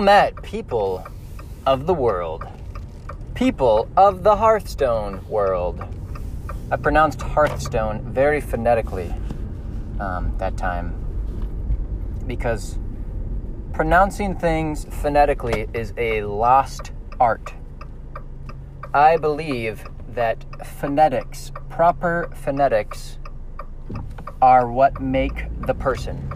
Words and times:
Met 0.00 0.42
people 0.42 1.06
of 1.66 1.84
the 1.86 1.92
world, 1.92 2.46
people 3.34 3.86
of 3.98 4.22
the 4.22 4.34
Hearthstone 4.34 5.20
world. 5.28 5.84
I 6.70 6.76
pronounced 6.76 7.20
Hearthstone 7.20 8.00
very 8.10 8.40
phonetically 8.40 9.14
um, 10.00 10.34
that 10.38 10.56
time 10.56 10.94
because 12.26 12.78
pronouncing 13.74 14.34
things 14.34 14.86
phonetically 14.86 15.68
is 15.74 15.92
a 15.98 16.22
lost 16.22 16.92
art. 17.20 17.52
I 18.94 19.18
believe 19.18 19.84
that 20.14 20.46
phonetics, 20.64 21.52
proper 21.68 22.30
phonetics, 22.36 23.18
are 24.40 24.66
what 24.66 24.98
make 24.98 25.44
the 25.66 25.74
person. 25.74 26.26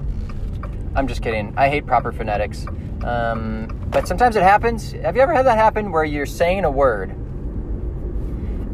I'm 0.94 1.08
just 1.08 1.22
kidding. 1.22 1.54
I 1.56 1.70
hate 1.70 1.86
proper 1.86 2.12
phonetics. 2.12 2.66
Um, 3.04 3.68
but 3.90 4.08
sometimes 4.08 4.34
it 4.34 4.42
happens. 4.42 4.92
Have 4.92 5.14
you 5.14 5.20
ever 5.20 5.34
had 5.34 5.44
that 5.44 5.58
happen 5.58 5.92
where 5.92 6.04
you're 6.04 6.24
saying 6.24 6.64
a 6.64 6.70
word 6.70 7.14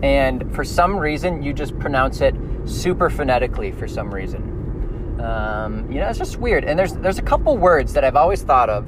and 0.03 0.55
for 0.55 0.64
some 0.64 0.97
reason 0.97 1.42
you 1.42 1.53
just 1.53 1.77
pronounce 1.78 2.20
it 2.20 2.34
super 2.64 3.11
phonetically 3.11 3.73
for 3.73 3.89
some 3.89 4.14
reason? 4.14 5.19
Um, 5.20 5.91
you 5.91 5.98
know, 5.98 6.08
it's 6.08 6.19
just 6.19 6.36
weird. 6.36 6.64
And 6.64 6.78
there's 6.78 6.95
there's 6.95 7.19
a 7.19 7.23
couple 7.23 7.56
words 7.56 7.92
that 7.95 8.05
I've 8.05 8.17
always 8.17 8.42
thought 8.42 8.70
of. 8.70 8.86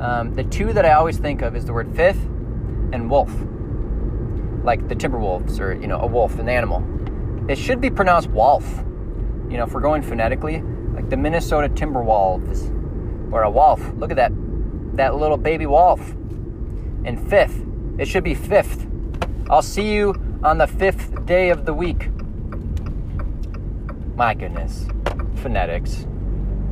Um, 0.00 0.32
the 0.34 0.44
two 0.44 0.72
that 0.72 0.86
I 0.86 0.92
always 0.92 1.18
think 1.18 1.42
of 1.42 1.54
is 1.54 1.66
the 1.66 1.72
word 1.72 1.94
fifth 1.94 2.24
and 2.92 3.10
wolf, 3.10 3.30
like 4.64 4.88
the 4.88 4.96
Timberwolves 4.96 5.60
or 5.60 5.74
you 5.74 5.86
know 5.86 6.00
a 6.00 6.06
wolf, 6.06 6.38
an 6.38 6.48
animal. 6.48 6.82
It 7.48 7.58
should 7.58 7.80
be 7.80 7.90
pronounced 7.90 8.30
wolf. 8.30 8.66
You 9.50 9.58
know, 9.58 9.64
if 9.64 9.72
we're 9.72 9.80
going 9.80 10.02
phonetically, 10.02 10.62
like 10.94 11.10
the 11.10 11.16
Minnesota 11.16 11.68
Timberwolves 11.68 12.74
or 13.32 13.42
a 13.42 13.50
wolf. 13.50 13.80
Look 13.98 14.10
at 14.10 14.16
that 14.16 14.32
that 14.98 15.16
little 15.16 15.36
baby 15.36 15.66
wolf. 15.66 16.00
And 17.04 17.18
fifth, 17.28 17.64
it 17.98 18.06
should 18.06 18.24
be 18.24 18.34
fifth. 18.34 18.86
I'll 19.50 19.62
see 19.62 19.92
you 19.92 20.14
on 20.42 20.58
the 20.58 20.66
fifth 20.66 21.24
day 21.24 21.50
of 21.50 21.64
the 21.64 21.72
week. 21.72 22.10
My 24.14 24.34
goodness, 24.34 24.86
phonetics. 25.36 26.06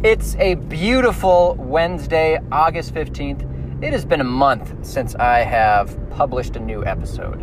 It's 0.03 0.37
a 0.37 0.55
beautiful 0.55 1.57
Wednesday, 1.59 2.39
August 2.53 2.95
15th. 2.95 3.83
It 3.83 3.93
has 3.93 4.05
been 4.05 4.21
a 4.21 4.25
month 4.25 4.85
since 4.85 5.15
I 5.15 5.39
have 5.39 5.99
published 6.11 6.57
a 6.57 6.61
new 6.61 6.85
episode. 6.85 7.41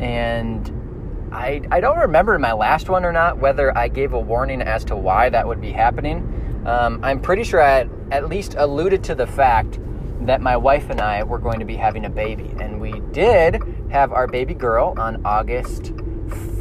And 0.00 1.30
I, 1.32 1.62
I 1.70 1.80
don't 1.80 1.98
remember 1.98 2.38
my 2.38 2.52
last 2.52 2.88
one 2.88 3.04
or 3.04 3.12
not 3.12 3.38
whether 3.38 3.76
I 3.76 3.88
gave 3.88 4.12
a 4.12 4.20
warning 4.20 4.62
as 4.62 4.84
to 4.86 4.96
why 4.96 5.30
that 5.30 5.46
would 5.46 5.60
be 5.60 5.72
happening. 5.72 6.62
Um, 6.66 7.00
I'm 7.02 7.20
pretty 7.20 7.44
sure 7.44 7.62
I 7.62 7.88
at 8.10 8.28
least 8.28 8.54
alluded 8.56 9.02
to 9.04 9.14
the 9.14 9.26
fact 9.26 9.78
that 10.30 10.40
my 10.40 10.56
wife 10.56 10.90
and 10.90 11.00
I 11.00 11.24
were 11.24 11.40
going 11.40 11.58
to 11.58 11.64
be 11.64 11.74
having 11.74 12.04
a 12.04 12.08
baby, 12.08 12.54
and 12.60 12.80
we 12.80 13.00
did 13.10 13.60
have 13.90 14.12
our 14.12 14.28
baby 14.28 14.54
girl 14.54 14.94
on 14.96 15.20
August 15.26 15.92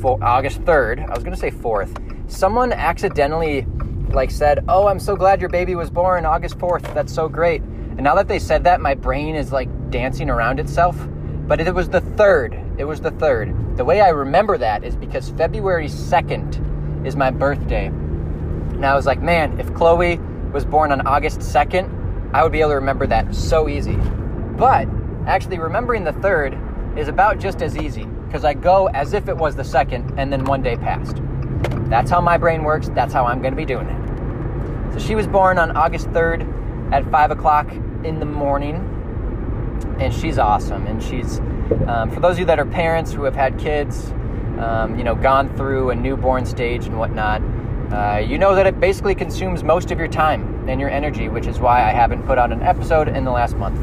fo- 0.02 0.18
August 0.24 0.64
third. 0.64 1.00
I 1.00 1.14
was 1.14 1.20
going 1.20 1.36
to 1.36 1.40
say 1.40 1.52
fourth. 1.52 1.96
Someone 2.26 2.74
accidentally 2.74 3.68
like 4.10 4.32
said, 4.32 4.66
"Oh, 4.68 4.88
I'm 4.88 5.00
so 5.00 5.16
glad 5.16 5.40
your 5.40 5.52
baby 5.52 5.76
was 5.76 5.92
born 5.92 6.26
August 6.26 6.58
fourth. 6.58 6.82
That's 6.96 7.14
so 7.14 7.30
great." 7.30 7.62
And 7.62 8.00
now 8.00 8.16
that 8.16 8.28
they 8.28 8.40
said 8.40 8.64
that, 8.64 8.82
my 8.82 8.96
brain 8.96 9.36
is 9.36 9.52
like 9.52 9.70
dancing 9.92 10.32
around 10.32 10.60
itself. 10.60 10.98
But 11.48 11.62
it 11.62 11.72
was 11.72 11.90
the 11.90 12.02
third. 12.02 12.60
It 12.80 12.86
was 12.86 13.00
the 13.00 13.12
third. 13.12 13.78
The 13.78 13.86
way 13.86 14.02
I 14.02 14.10
remember 14.10 14.58
that 14.58 14.84
is 14.84 14.96
because 14.96 15.30
February 15.30 15.90
second 15.90 17.06
is 17.06 17.16
my 17.16 17.30
birthday. 17.30 17.86
And 17.86 18.84
I 18.84 18.96
was 18.96 19.06
like, 19.06 19.22
man, 19.22 19.60
if 19.60 19.72
Chloe 19.76 20.18
was 20.52 20.66
born 20.66 20.92
on 20.92 21.06
August 21.06 21.42
2nd, 21.42 21.99
I 22.34 22.44
would 22.44 22.52
be 22.52 22.60
able 22.60 22.72
to 22.72 22.76
remember 22.76 23.08
that 23.08 23.34
so 23.34 23.68
easy. 23.68 23.96
But 23.96 24.88
actually, 25.26 25.58
remembering 25.58 26.04
the 26.04 26.14
third 26.14 26.58
is 26.98 27.08
about 27.08 27.40
just 27.40 27.62
as 27.62 27.78
easy 27.78 28.06
because 28.28 28.46
I 28.46 28.54
go 28.54 28.88
as 28.90 29.14
if 29.14 29.28
it 29.28 29.36
was 29.36 29.56
the 29.56 29.64
second 29.64 30.20
and 30.20 30.32
then 30.32 30.44
one 30.46 30.62
day 30.62 30.76
passed. 30.76 31.18
That's 31.90 32.12
how 32.12 32.22
my 32.22 32.38
brain 32.38 32.64
works. 32.64 32.90
That's 32.90 33.14
how 33.14 33.26
I'm 33.26 33.42
going 33.42 33.54
to 33.54 33.58
be 33.58 33.66
doing 33.66 33.88
it. 33.88 34.94
So 34.94 35.00
she 35.00 35.16
was 35.16 35.26
born 35.26 35.58
on 35.58 35.76
August 35.76 36.08
3rd 36.10 36.94
at 36.94 37.10
5 37.10 37.32
o'clock 37.32 37.72
in 38.04 38.20
the 38.20 38.26
morning. 38.26 38.76
And 40.00 40.14
she's 40.14 40.38
awesome. 40.38 40.86
And 40.86 41.02
she's, 41.02 41.40
um, 41.88 42.12
for 42.12 42.20
those 42.20 42.34
of 42.34 42.40
you 42.40 42.46
that 42.46 42.60
are 42.60 42.66
parents 42.66 43.12
who 43.12 43.24
have 43.24 43.36
had 43.36 43.58
kids, 43.58 44.12
um, 44.60 44.96
you 44.98 45.04
know, 45.04 45.16
gone 45.16 45.56
through 45.56 45.90
a 45.90 45.96
newborn 45.96 46.46
stage 46.46 46.86
and 46.86 47.00
whatnot, 47.00 47.42
uh, 47.92 48.18
you 48.18 48.38
know 48.38 48.54
that 48.56 48.68
it 48.68 48.80
basically 48.80 49.16
consumes 49.16 49.64
most 49.64 49.92
of 49.92 49.98
your 49.98 50.08
time 50.08 50.70
and 50.70 50.80
your 50.80 50.90
energy, 50.90 51.28
which 51.28 51.48
is 51.48 51.60
why 51.60 51.84
I 51.84 51.92
haven't 51.92 52.24
put 52.24 52.38
out 52.38 52.52
an 52.52 52.62
episode 52.62 53.08
in 53.08 53.24
the 53.24 53.32
last 53.32 53.56
month. 53.56 53.80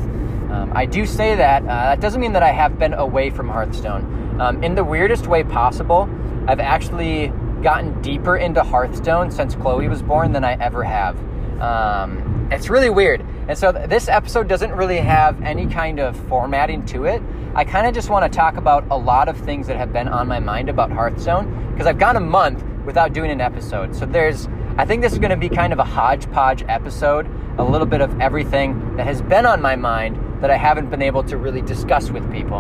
Um, 0.51 0.73
I 0.75 0.87
do 0.87 1.05
say 1.05 1.35
that. 1.35 1.63
Uh, 1.63 1.67
that 1.67 2.01
doesn't 2.01 2.21
mean 2.21 2.33
that 2.33 2.43
I 2.43 2.53
have 2.53 2.79
been 2.79 2.95
away 2.95 3.31
from 3.31 3.49
Hearthstone. 3.49 4.41
Um, 4.41 4.63
in 4.63 4.75
the 4.75 4.85
weirdest 4.85 5.27
way 5.27 5.43
possible, 5.43 6.09
I've 6.47 6.61
actually 6.61 7.33
gotten 7.63 8.01
deeper 8.01 8.37
into 8.37 8.63
Hearthstone 8.63 9.31
since 9.31 9.57
Chloe 9.57 9.89
was 9.89 10.03
born 10.03 10.33
than 10.33 10.45
I 10.45 10.53
ever 10.63 10.85
have. 10.85 11.19
Um, 11.61 12.49
it's 12.53 12.69
really 12.69 12.91
weird. 12.91 13.25
And 13.49 13.59
so 13.59 13.73
th- 13.73 13.89
this 13.89 14.09
episode 14.09 14.47
doesn't 14.47 14.73
really 14.73 14.99
have 14.99 15.43
any 15.43 15.67
kind 15.67 15.99
of 15.99 16.17
formatting 16.29 16.85
to 16.87 17.07
it. 17.07 17.23
I 17.55 17.65
kind 17.65 17.87
of 17.87 17.95
just 17.95 18.09
want 18.09 18.31
to 18.31 18.37
talk 18.37 18.57
about 18.57 18.85
a 18.91 18.97
lot 18.97 19.29
of 19.29 19.37
things 19.39 19.67
that 19.67 19.77
have 19.77 19.93
been 19.93 20.07
on 20.07 20.29
my 20.29 20.39
mind 20.39 20.69
about 20.69 20.93
Hearthstone 20.93 21.73
because 21.73 21.87
I've 21.87 21.99
gone 21.99 22.17
a 22.17 22.21
month 22.21 22.63
without 22.87 23.13
doing 23.13 23.31
an 23.31 23.41
episode. 23.41 23.95
So 23.95 24.07
there's, 24.07 24.49
I 24.79 24.87
think 24.87 25.03
this 25.03 25.13
is 25.13 25.19
going 25.19 25.31
to 25.31 25.37
be 25.37 25.49
kind 25.49 25.73
of 25.73 25.79
a 25.79 25.85
hodgepodge 25.85 26.65
episode, 26.69 27.29
a 27.59 27.65
little 27.65 27.87
bit 27.87 28.01
of 28.01 28.21
everything 28.21 28.97
that 28.97 29.07
has 29.07 29.21
been 29.21 29.45
on 29.45 29.61
my 29.61 29.77
mind 29.77 30.41
that 30.41 30.51
I 30.51 30.57
haven't 30.57 30.89
been 30.89 31.03
able 31.03 31.25
to 31.25 31.37
really 31.37 31.63
discuss 31.63 32.11
with 32.11 32.31
people. 32.33 32.59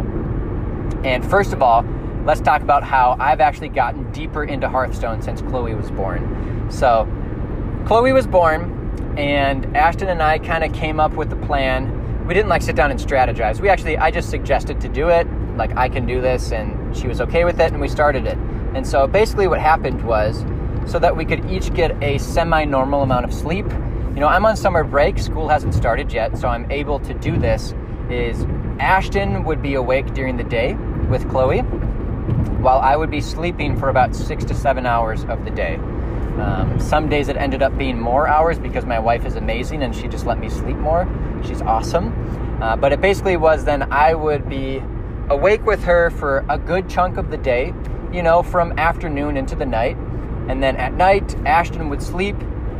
And 1.04 1.24
first 1.28 1.52
of 1.52 1.62
all, 1.62 1.84
let's 2.24 2.40
talk 2.40 2.62
about 2.62 2.82
how 2.82 3.16
I've 3.20 3.40
actually 3.40 3.68
gotten 3.68 4.10
deeper 4.12 4.44
into 4.44 4.68
Hearthstone 4.68 5.22
since 5.22 5.40
Chloe 5.42 5.74
was 5.74 5.90
born. 5.90 6.66
So, 6.70 7.06
Chloe 7.86 8.12
was 8.12 8.26
born, 8.26 9.14
and 9.16 9.76
Ashton 9.76 10.08
and 10.08 10.20
I 10.20 10.38
kind 10.38 10.64
of 10.64 10.72
came 10.72 10.98
up 10.98 11.12
with 11.12 11.30
the 11.30 11.36
plan. 11.36 12.26
We 12.26 12.34
didn't 12.34 12.48
like 12.48 12.62
sit 12.62 12.74
down 12.74 12.90
and 12.90 12.98
strategize. 12.98 13.60
We 13.60 13.68
actually, 13.68 13.96
I 13.96 14.10
just 14.10 14.28
suggested 14.28 14.80
to 14.80 14.88
do 14.88 15.08
it, 15.08 15.28
like 15.56 15.76
I 15.76 15.88
can 15.88 16.04
do 16.04 16.20
this, 16.20 16.50
and 16.50 16.96
she 16.96 17.06
was 17.06 17.20
okay 17.20 17.44
with 17.44 17.60
it, 17.60 17.70
and 17.72 17.80
we 17.80 17.88
started 17.88 18.26
it. 18.26 18.36
And 18.76 18.86
so 18.86 19.06
basically, 19.06 19.48
what 19.48 19.58
happened 19.58 20.04
was 20.04 20.44
so 20.84 20.98
that 20.98 21.16
we 21.16 21.24
could 21.24 21.50
each 21.50 21.72
get 21.72 21.96
a 22.02 22.18
semi 22.18 22.66
normal 22.66 23.02
amount 23.02 23.24
of 23.24 23.32
sleep. 23.32 23.64
You 23.64 24.20
know, 24.20 24.28
I'm 24.28 24.44
on 24.44 24.54
summer 24.54 24.84
break, 24.84 25.18
school 25.18 25.48
hasn't 25.48 25.72
started 25.72 26.12
yet, 26.12 26.36
so 26.36 26.48
I'm 26.48 26.70
able 26.70 27.00
to 27.00 27.14
do 27.14 27.38
this. 27.38 27.74
Is 28.10 28.46
Ashton 28.78 29.44
would 29.44 29.62
be 29.62 29.74
awake 29.74 30.12
during 30.12 30.36
the 30.36 30.44
day 30.44 30.74
with 31.08 31.26
Chloe, 31.30 31.60
while 31.60 32.78
I 32.78 32.96
would 32.96 33.10
be 33.10 33.22
sleeping 33.22 33.78
for 33.78 33.88
about 33.88 34.14
six 34.14 34.44
to 34.44 34.54
seven 34.54 34.84
hours 34.84 35.24
of 35.24 35.46
the 35.46 35.50
day. 35.50 35.76
Um, 35.76 36.78
some 36.78 37.08
days 37.08 37.28
it 37.28 37.38
ended 37.38 37.62
up 37.62 37.78
being 37.78 37.98
more 37.98 38.28
hours 38.28 38.58
because 38.58 38.84
my 38.84 38.98
wife 38.98 39.24
is 39.24 39.36
amazing 39.36 39.84
and 39.84 39.96
she 39.96 40.06
just 40.06 40.26
let 40.26 40.38
me 40.38 40.50
sleep 40.50 40.76
more. 40.76 41.08
She's 41.42 41.62
awesome. 41.62 42.12
Uh, 42.60 42.76
but 42.76 42.92
it 42.92 43.00
basically 43.00 43.38
was 43.38 43.64
then 43.64 43.90
I 43.90 44.12
would 44.12 44.50
be 44.50 44.82
awake 45.30 45.64
with 45.64 45.82
her 45.84 46.10
for 46.10 46.44
a 46.50 46.58
good 46.58 46.90
chunk 46.90 47.16
of 47.16 47.30
the 47.30 47.38
day 47.38 47.72
you 48.16 48.22
know, 48.22 48.42
from 48.42 48.78
afternoon 48.78 49.36
into 49.36 49.54
the 49.54 49.66
night. 49.66 49.98
And 50.48 50.62
then 50.62 50.76
at 50.76 50.94
night, 50.94 51.36
Ashton 51.44 51.90
would 51.90 52.02
sleep, 52.02 52.36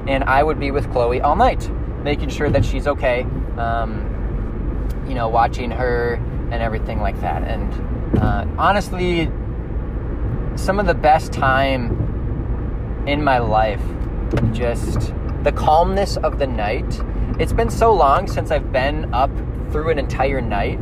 and 0.08 0.24
I 0.24 0.42
would 0.42 0.58
be 0.58 0.70
with 0.70 0.90
Chloe 0.92 1.20
all 1.20 1.36
night, 1.36 1.70
making 2.02 2.30
sure 2.30 2.48
that 2.48 2.64
she's 2.64 2.86
okay, 2.86 3.24
um, 3.58 5.04
you 5.06 5.14
know, 5.14 5.28
watching 5.28 5.70
her 5.70 6.14
and 6.50 6.54
everything 6.54 7.00
like 7.00 7.20
that. 7.20 7.42
And 7.42 8.18
uh, 8.18 8.46
honestly, 8.56 9.30
some 10.56 10.80
of 10.80 10.86
the 10.86 10.94
best 10.94 11.34
time 11.34 13.04
in 13.06 13.22
my 13.22 13.38
life, 13.38 13.82
just 14.52 15.12
the 15.42 15.52
calmness 15.52 16.16
of 16.16 16.38
the 16.38 16.46
night. 16.46 17.02
It's 17.38 17.52
been 17.52 17.68
so 17.68 17.92
long 17.92 18.26
since 18.26 18.50
I've 18.50 18.72
been 18.72 19.12
up 19.12 19.30
through 19.70 19.90
an 19.90 19.98
entire 19.98 20.40
night 20.40 20.80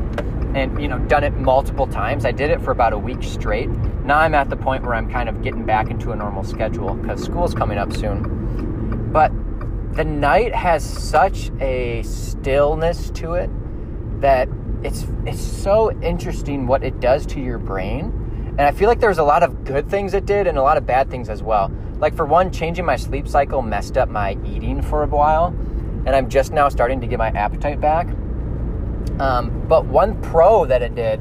and 0.54 0.80
you 0.80 0.88
know 0.88 0.98
done 1.00 1.24
it 1.24 1.34
multiple 1.34 1.86
times. 1.86 2.24
I 2.24 2.32
did 2.32 2.50
it 2.50 2.60
for 2.60 2.70
about 2.70 2.92
a 2.92 2.98
week 2.98 3.22
straight. 3.22 3.68
Now 4.04 4.18
I'm 4.18 4.34
at 4.34 4.50
the 4.50 4.56
point 4.56 4.84
where 4.84 4.94
I'm 4.94 5.10
kind 5.10 5.28
of 5.28 5.42
getting 5.42 5.64
back 5.64 5.90
into 5.90 6.12
a 6.12 6.16
normal 6.16 6.44
schedule 6.44 6.94
because 6.94 7.22
school's 7.22 7.54
coming 7.54 7.78
up 7.78 7.92
soon. 7.92 9.10
But 9.12 9.32
the 9.94 10.04
night 10.04 10.54
has 10.54 10.84
such 10.84 11.50
a 11.60 12.02
stillness 12.02 13.10
to 13.10 13.34
it 13.34 13.50
that 14.20 14.48
it's 14.82 15.06
it's 15.24 15.40
so 15.40 15.90
interesting 16.02 16.66
what 16.66 16.84
it 16.84 17.00
does 17.00 17.26
to 17.26 17.40
your 17.40 17.58
brain. 17.58 18.20
And 18.56 18.60
I 18.62 18.70
feel 18.70 18.88
like 18.88 19.00
there's 19.00 19.18
a 19.18 19.24
lot 19.24 19.42
of 19.42 19.64
good 19.64 19.90
things 19.90 20.14
it 20.14 20.26
did 20.26 20.46
and 20.46 20.56
a 20.56 20.62
lot 20.62 20.76
of 20.76 20.86
bad 20.86 21.10
things 21.10 21.28
as 21.28 21.42
well. 21.42 21.72
Like 21.98 22.14
for 22.14 22.24
one, 22.26 22.52
changing 22.52 22.84
my 22.84 22.96
sleep 22.96 23.26
cycle 23.26 23.62
messed 23.62 23.96
up 23.96 24.08
my 24.08 24.36
eating 24.44 24.82
for 24.82 25.02
a 25.02 25.06
while, 25.06 25.46
and 26.06 26.10
I'm 26.10 26.28
just 26.28 26.52
now 26.52 26.68
starting 26.68 27.00
to 27.00 27.06
get 27.06 27.18
my 27.18 27.28
appetite 27.30 27.80
back. 27.80 28.08
Um, 29.20 29.66
but 29.68 29.86
one 29.86 30.20
pro 30.22 30.64
that 30.66 30.82
it 30.82 30.94
did 30.94 31.20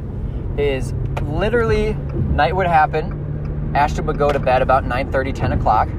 is 0.57 0.93
literally 1.21 1.93
night 1.93 2.55
would 2.55 2.67
happen. 2.67 3.71
Ashton 3.75 4.05
would 4.05 4.17
go 4.17 4.31
to 4.31 4.39
bed 4.39 4.61
about 4.61 4.85
9 4.85 5.11
30, 5.11 5.33
10 5.33 5.53
o'clock. 5.53 5.89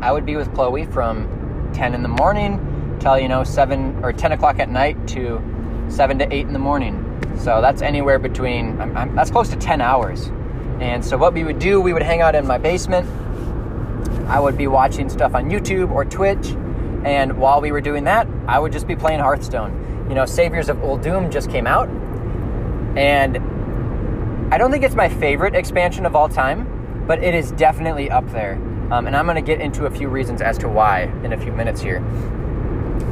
I 0.00 0.12
would 0.12 0.26
be 0.26 0.36
with 0.36 0.52
Chloe 0.54 0.86
from 0.86 1.70
10 1.72 1.94
in 1.94 2.02
the 2.02 2.08
morning 2.08 2.60
till 3.00 3.18
you 3.18 3.28
know 3.28 3.44
seven 3.44 3.98
or 4.02 4.12
ten 4.12 4.32
o'clock 4.32 4.58
at 4.58 4.68
night 4.68 5.06
to 5.08 5.42
seven 5.88 6.18
to 6.18 6.34
eight 6.34 6.46
in 6.46 6.52
the 6.52 6.58
morning. 6.58 7.02
So 7.38 7.60
that's 7.60 7.82
anywhere 7.82 8.18
between 8.18 8.80
I'm, 8.80 8.96
I'm, 8.96 9.14
that's 9.14 9.30
close 9.30 9.48
to 9.50 9.56
ten 9.56 9.80
hours. 9.80 10.28
And 10.80 11.04
so 11.04 11.16
what 11.16 11.32
we 11.32 11.44
would 11.44 11.58
do, 11.58 11.80
we 11.80 11.92
would 11.92 12.02
hang 12.02 12.20
out 12.20 12.34
in 12.34 12.46
my 12.46 12.58
basement. 12.58 13.08
I 14.28 14.40
would 14.40 14.58
be 14.58 14.66
watching 14.66 15.08
stuff 15.08 15.34
on 15.34 15.48
YouTube 15.50 15.90
or 15.90 16.04
Twitch, 16.04 16.48
and 17.04 17.38
while 17.38 17.60
we 17.60 17.72
were 17.72 17.80
doing 17.80 18.04
that, 18.04 18.26
I 18.46 18.58
would 18.58 18.72
just 18.72 18.86
be 18.86 18.96
playing 18.96 19.20
Hearthstone. 19.20 19.85
You 20.08 20.14
know, 20.14 20.24
Saviors 20.24 20.68
of 20.68 20.76
Uldum 20.78 21.30
just 21.32 21.50
came 21.50 21.66
out, 21.66 21.88
and 22.96 23.38
I 24.54 24.58
don't 24.58 24.70
think 24.70 24.84
it's 24.84 24.94
my 24.94 25.08
favorite 25.08 25.54
expansion 25.54 26.06
of 26.06 26.14
all 26.14 26.28
time, 26.28 27.04
but 27.06 27.22
it 27.22 27.34
is 27.34 27.50
definitely 27.52 28.10
up 28.10 28.30
there. 28.30 28.54
Um, 28.90 29.08
and 29.08 29.16
I'm 29.16 29.26
going 29.26 29.34
to 29.34 29.42
get 29.42 29.60
into 29.60 29.86
a 29.86 29.90
few 29.90 30.08
reasons 30.08 30.40
as 30.40 30.58
to 30.58 30.68
why 30.68 31.02
in 31.24 31.32
a 31.32 31.36
few 31.36 31.50
minutes 31.50 31.80
here. 31.80 32.00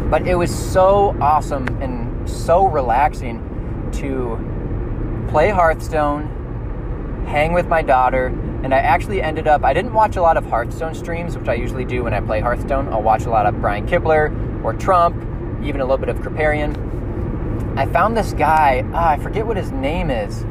But 0.08 0.28
it 0.28 0.36
was 0.36 0.54
so 0.54 1.16
awesome 1.20 1.66
and 1.82 2.30
so 2.30 2.66
relaxing 2.66 3.90
to 3.94 5.26
play 5.30 5.50
Hearthstone, 5.50 7.24
hang 7.26 7.52
with 7.52 7.66
my 7.66 7.82
daughter, 7.82 8.26
and 8.62 8.72
I 8.72 8.78
actually 8.78 9.20
ended 9.20 9.48
up, 9.48 9.64
I 9.64 9.72
didn't 9.72 9.92
watch 9.92 10.14
a 10.14 10.22
lot 10.22 10.36
of 10.36 10.46
Hearthstone 10.46 10.94
streams, 10.94 11.36
which 11.36 11.48
I 11.48 11.54
usually 11.54 11.84
do 11.84 12.04
when 12.04 12.14
I 12.14 12.20
play 12.20 12.40
Hearthstone. 12.40 12.88
I'll 12.92 13.02
watch 13.02 13.24
a 13.24 13.30
lot 13.30 13.46
of 13.46 13.60
Brian 13.60 13.86
Kibler 13.86 14.64
or 14.64 14.74
Trump, 14.74 15.16
even 15.64 15.80
a 15.80 15.84
little 15.84 15.98
bit 15.98 16.08
of 16.08 16.18
Kripparrian. 16.18 17.76
I 17.76 17.86
found 17.86 18.16
this 18.16 18.32
guy, 18.32 18.84
ah, 18.92 19.10
I 19.10 19.18
forget 19.18 19.46
what 19.46 19.56
his 19.56 19.72
name 19.72 20.10
is, 20.10 20.42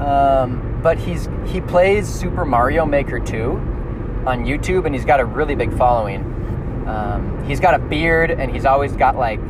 um, 0.00 0.80
but 0.82 0.98
he's 0.98 1.28
he 1.46 1.60
plays 1.60 2.08
Super 2.08 2.44
Mario 2.44 2.84
Maker 2.84 3.20
2 3.20 3.50
on 4.26 4.44
YouTube, 4.44 4.86
and 4.86 4.94
he's 4.94 5.04
got 5.04 5.20
a 5.20 5.24
really 5.24 5.54
big 5.54 5.76
following. 5.76 6.22
Um, 6.88 7.44
he's 7.44 7.60
got 7.60 7.74
a 7.74 7.78
beard 7.78 8.30
and 8.30 8.50
he's 8.50 8.64
always 8.64 8.92
got 8.92 9.16
like 9.16 9.40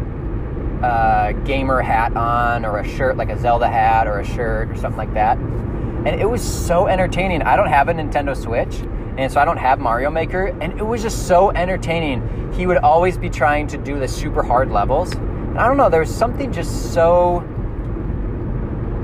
a 0.82 1.34
gamer 1.44 1.80
hat 1.80 2.16
on 2.16 2.64
or 2.64 2.78
a 2.78 2.88
shirt, 2.88 3.16
like 3.16 3.30
a 3.30 3.38
Zelda 3.38 3.68
hat 3.68 4.08
or 4.08 4.18
a 4.18 4.24
shirt 4.24 4.70
or 4.70 4.76
something 4.76 4.98
like 4.98 5.14
that. 5.14 5.38
And 5.38 6.08
it 6.08 6.28
was 6.28 6.42
so 6.42 6.88
entertaining. 6.88 7.42
I 7.42 7.56
don't 7.56 7.68
have 7.68 7.88
a 7.88 7.92
Nintendo 7.92 8.36
Switch, 8.36 8.74
and 9.18 9.32
so 9.32 9.40
I 9.40 9.44
don't 9.44 9.58
have 9.58 9.80
Mario 9.80 10.10
Maker, 10.10 10.46
and 10.60 10.78
it 10.78 10.82
was 10.84 11.02
just 11.02 11.26
so 11.26 11.50
entertaining. 11.50 12.52
He 12.54 12.68
would 12.68 12.78
always 12.78 13.18
be 13.18 13.28
trying 13.28 13.66
to 13.66 13.76
do 13.76 13.98
the 13.98 14.06
super 14.06 14.44
hard 14.44 14.70
levels. 14.70 15.12
And 15.12 15.58
I 15.58 15.66
don't 15.66 15.76
know, 15.76 15.90
there 15.90 16.00
was 16.00 16.14
something 16.14 16.52
just 16.52 16.92
so 16.94 17.38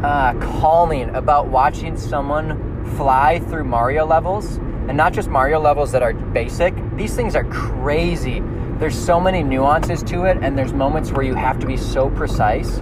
uh, 0.05 0.34
calming 0.61 1.11
about 1.16 1.49
watching 1.49 1.96
someone 1.96 2.84
fly 2.96 3.40
through 3.40 3.64
Mario 3.64 4.06
levels 4.06 4.56
and 4.87 4.96
not 4.96 5.12
just 5.12 5.28
Mario 5.28 5.58
levels 5.58 5.90
that 5.93 6.02
are 6.02 6.12
basic. 6.12 6.75
These 6.96 7.17
things 7.17 7.34
are 7.34 7.44
crazy. 7.44 8.40
There's 8.78 8.96
so 8.96 9.19
many 9.19 9.43
nuances 9.43 10.02
to 10.05 10.25
it, 10.25 10.37
and 10.43 10.56
there's 10.56 10.72
moments 10.72 11.10
where 11.10 11.25
you 11.25 11.34
have 11.34 11.58
to 11.58 11.67
be 11.67 11.76
so 11.76 12.10
precise. 12.10 12.78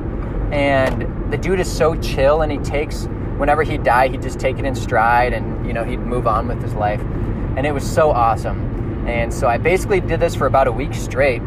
And 0.51 1.33
the 1.33 1.39
dude 1.39 1.61
is 1.61 1.71
so 1.71 1.95
chill, 1.95 2.43
and 2.43 2.53
he 2.53 2.59
takes 2.59 3.09
whenever 3.43 3.65
he'd 3.65 3.83
die, 3.83 4.07
he'd 4.07 4.23
just 4.23 4.39
take 4.39 4.61
it 4.61 4.65
in 4.65 4.73
stride, 4.73 5.33
and 5.33 5.67
you 5.67 5.73
know 5.73 5.83
he'd 5.83 5.99
move 5.99 6.29
on 6.29 6.47
with 6.47 6.63
his 6.63 6.75
life. 6.75 7.01
And 7.57 7.67
it 7.67 7.73
was 7.73 7.83
so 7.83 8.13
awesome. 8.13 9.09
And 9.09 9.35
so 9.35 9.49
I 9.49 9.59
basically 9.59 10.01
did 10.01 10.21
this 10.21 10.37
for 10.37 10.47
about 10.47 10.69
a 10.69 10.73
week 10.73 10.95
straight. 10.95 11.43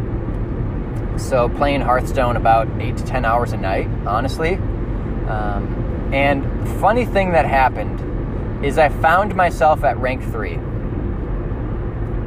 So 1.15 1.47
playing 1.47 1.79
Hearthstone 1.79 2.35
about 2.35 2.67
eight 2.81 2.97
to 2.97 3.05
ten 3.05 3.23
hours 3.23 3.53
a 3.53 3.57
night, 3.57 3.87
honestly. 4.05 4.55
Um, 4.55 6.09
and 6.13 6.43
funny 6.81 7.05
thing 7.05 7.31
that 7.31 7.45
happened 7.45 8.65
is 8.65 8.77
I 8.77 8.89
found 8.89 9.33
myself 9.33 9.85
at 9.85 9.97
rank 9.97 10.21
three. 10.33 10.57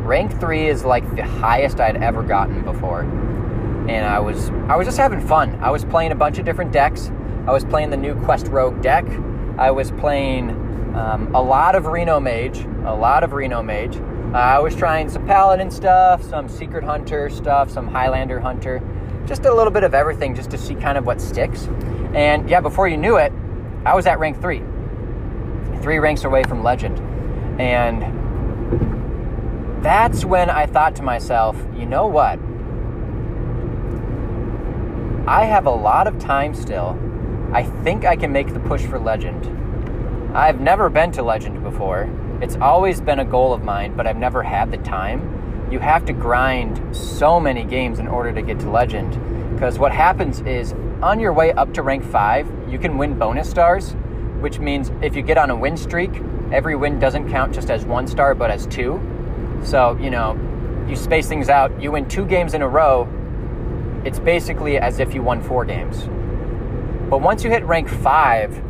Rank 0.09 0.41
three 0.41 0.67
is 0.67 0.83
like 0.83 1.05
the 1.15 1.25
highest 1.25 1.79
I'd 1.79 1.99
ever 1.99 2.23
gotten 2.23 2.65
before, 2.65 3.03
and 3.03 4.07
I 4.07 4.19
was 4.19 4.49
I 4.69 4.77
was 4.77 4.87
just 4.87 4.97
having 4.97 5.21
fun. 5.21 5.59
I 5.61 5.71
was 5.71 5.85
playing 5.85 6.13
a 6.13 6.15
bunch 6.17 6.39
of 6.39 6.47
different 6.47 6.73
decks. 6.73 7.11
I 7.47 7.53
was 7.53 7.67
playing 7.67 7.91
the 7.91 7.99
new 7.99 8.15
Quest 8.25 8.47
Rogue 8.47 8.81
deck. 8.81 9.05
I 9.59 9.71
was 9.71 9.91
playing 9.91 10.51
um, 10.95 11.35
a 11.35 11.43
lot 11.43 11.75
of 11.75 11.87
Reno 11.87 12.21
Mage, 12.21 12.61
a 12.85 12.95
lot 12.95 13.25
of 13.25 13.33
Reno 13.33 13.63
Mage. 13.63 13.97
Uh, 13.97 14.37
I 14.37 14.59
was 14.61 14.75
trying 14.75 15.09
some 15.09 15.27
Paladin 15.27 15.71
stuff, 15.71 16.23
some 16.23 16.49
Secret 16.49 16.85
Hunter 16.85 17.29
stuff, 17.29 17.71
some 17.71 17.89
Highlander 17.89 18.41
Hunter, 18.41 18.81
just 19.27 19.45
a 19.45 19.55
little 19.55 19.73
bit 19.73 19.85
of 19.85 19.95
everything 19.95 20.35
just 20.35 20.51
to 20.51 20.59
see 20.59 20.75
kind 20.75 20.97
of 20.97 21.07
what 21.07 21.21
sticks. 21.21 21.69
And 22.15 22.49
yeah, 22.49 22.61
before 22.61 22.89
you 22.89 22.97
knew 22.97 23.17
it, 23.17 23.33
I 23.85 23.95
was 23.95 24.07
at 24.07 24.19
rank 24.19 24.41
three 24.41 24.63
three 25.83 25.99
ranks 25.99 26.25
away 26.25 26.43
from 26.45 26.63
legend. 26.63 26.99
And 27.61 28.03
that's 29.83 30.25
when 30.25 30.51
I 30.51 30.67
thought 30.67 30.97
to 30.97 31.03
myself, 31.03 31.57
you 31.77 31.87
know 31.87 32.07
what? 32.07 32.39
I 35.29 35.45
have 35.45 35.67
a 35.67 35.71
lot 35.71 36.07
of 36.07 36.19
time 36.19 36.55
still. 36.55 36.99
I 37.53 37.63
think 37.83 38.05
I 38.05 38.15
can 38.15 38.31
make 38.31 38.53
the 38.53 38.61
push 38.61 38.85
for 38.85 38.99
legend. 38.99 40.37
I've 40.37 40.61
never 40.61 40.91
been 40.91 41.11
to 41.13 41.23
legend 41.23 41.63
before. 41.63 42.11
It's 42.43 42.57
always 42.57 43.01
been 43.01 43.21
a 43.21 43.25
goal 43.25 43.55
of 43.55 43.65
mine, 43.65 43.97
but 43.97 44.07
I've 44.07 44.19
never 44.19 44.43
had 44.43 44.71
the 44.71 44.77
time. 44.77 45.67
You 45.71 45.79
have 45.79 46.05
to 46.05 46.13
grind 46.13 46.95
so 46.95 47.41
many 47.41 47.65
games 47.65 47.99
in 47.99 48.07
order 48.07 48.33
to 48.33 48.43
get 48.43 48.61
to 48.61 48.71
legend. 48.71 49.19
Because 49.55 49.79
what 49.79 49.93
happens 49.93 50.41
is, 50.43 50.75
on 51.03 51.21
your 51.21 51.33
way 51.33 51.53
up 51.53 51.73
to 51.75 51.83
rank 51.83 52.05
5, 52.05 52.69
you 52.69 52.79
can 52.79 52.99
win 52.99 53.19
bonus 53.19 53.49
stars, 53.49 53.93
which 54.41 54.59
means 54.59 54.93
if 55.01 55.17
you 55.17 55.23
get 55.23 55.39
on 55.39 55.49
a 55.49 55.57
win 55.57 55.79
streak, 55.79 56.11
every 56.53 56.77
win 56.77 56.99
doesn't 56.99 57.31
count 57.31 57.55
just 57.55 57.71
as 57.71 57.87
one 57.87 58.07
star, 58.07 58.35
but 58.35 58.51
as 58.51 58.67
two. 58.67 59.01
So, 59.65 59.97
you 60.01 60.11
know, 60.11 60.39
you 60.87 60.97
space 60.97 61.29
things 61.29 61.49
out, 61.49 61.81
you 61.81 61.93
win 61.93 62.07
two 62.09 62.27
games 62.27 62.53
in 62.53 62.61
a 62.61 62.69
row, 62.69 63.09
it's 64.05 64.19
basically 64.19 64.77
as 64.77 65.01
if 65.01 65.15
you 65.15 65.23
won 65.23 65.43
four 65.43 65.65
games. 65.65 66.09
But 67.09 67.21
once 67.21 67.45
you 67.45 67.51
hit 67.51 67.65
rank 67.65 67.89
five, 67.89 68.63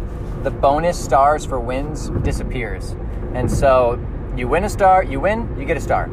the 0.44 0.50
bonus 0.50 1.02
stars 1.02 1.44
for 1.44 1.58
wins 1.58 2.10
disappears. 2.22 2.94
And 3.34 3.50
so 3.50 4.04
you 4.36 4.48
win 4.48 4.64
a 4.64 4.68
star, 4.68 5.02
you 5.02 5.20
win, 5.20 5.54
you 5.58 5.64
get 5.64 5.76
a 5.76 5.80
star. 5.80 6.08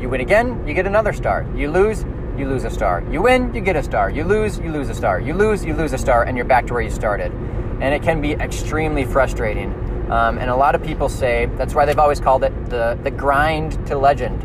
You 0.00 0.08
win 0.08 0.20
again, 0.20 0.66
you 0.66 0.74
get 0.74 0.86
another 0.86 1.12
star. 1.12 1.46
You 1.54 1.70
lose, 1.70 2.04
you 2.36 2.48
lose 2.48 2.64
a 2.64 2.70
star. 2.70 3.04
You 3.10 3.22
win, 3.22 3.54
you 3.54 3.60
get 3.60 3.76
a 3.76 3.82
star. 3.82 4.10
You 4.10 4.24
lose, 4.24 4.58
you 4.58 4.70
lose 4.72 4.88
a 4.88 4.94
star. 4.94 5.20
You 5.20 5.34
lose, 5.34 5.64
you 5.64 5.74
lose 5.74 5.92
a 5.92 5.98
star, 5.98 6.22
and 6.24 6.36
you're 6.36 6.46
back 6.46 6.66
to 6.68 6.72
where 6.74 6.82
you 6.82 6.90
started 6.90 7.32
and 7.80 7.94
it 7.94 8.02
can 8.02 8.20
be 8.20 8.32
extremely 8.32 9.04
frustrating. 9.04 9.72
Um, 10.10 10.38
and 10.38 10.50
a 10.50 10.56
lot 10.56 10.74
of 10.74 10.82
people 10.82 11.08
say 11.08 11.46
that's 11.56 11.74
why 11.74 11.84
they've 11.84 11.98
always 11.98 12.18
called 12.18 12.42
it 12.42 12.70
the, 12.70 12.98
the 13.02 13.10
grind 13.10 13.86
to 13.86 13.96
legend. 13.96 14.44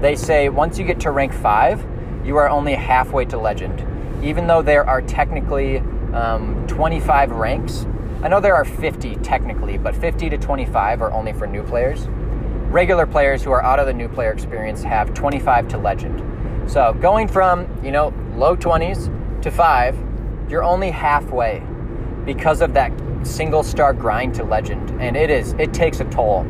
They 0.00 0.16
say 0.16 0.48
once 0.48 0.78
you 0.78 0.84
get 0.84 1.00
to 1.00 1.10
rank 1.10 1.32
five, 1.32 1.86
you 2.24 2.36
are 2.36 2.48
only 2.48 2.74
halfway 2.74 3.24
to 3.26 3.38
legend. 3.38 3.84
Even 4.24 4.46
though 4.46 4.62
there 4.62 4.88
are 4.88 5.00
technically 5.02 5.82
um, 6.16 6.66
25 6.66 7.32
ranks, 7.32 7.86
I 8.22 8.28
know 8.28 8.40
there 8.40 8.54
are 8.54 8.64
50 8.64 9.16
technically, 9.16 9.76
but 9.76 9.94
50 9.94 10.30
to 10.30 10.38
25 10.38 11.02
are 11.02 11.12
only 11.12 11.34
for 11.34 11.46
new 11.46 11.62
players. 11.62 12.06
Regular 12.70 13.06
players 13.06 13.42
who 13.42 13.50
are 13.50 13.62
out 13.62 13.78
of 13.78 13.86
the 13.86 13.92
new 13.92 14.08
player 14.08 14.32
experience 14.32 14.82
have 14.82 15.12
25 15.12 15.68
to 15.68 15.78
legend. 15.78 16.70
So 16.70 16.94
going 16.94 17.28
from, 17.28 17.68
you 17.84 17.92
know, 17.92 18.14
low 18.34 18.56
20s 18.56 19.42
to 19.42 19.50
five, 19.50 19.96
you're 20.48 20.64
only 20.64 20.90
halfway 20.90 21.62
because 22.24 22.62
of 22.62 22.72
that 22.74 22.92
single 23.22 23.62
star 23.62 23.92
grind 23.92 24.34
to 24.36 24.44
legend. 24.44 24.90
And 25.00 25.16
it 25.16 25.28
is, 25.28 25.52
it 25.58 25.74
takes 25.74 26.00
a 26.00 26.04
toll. 26.06 26.44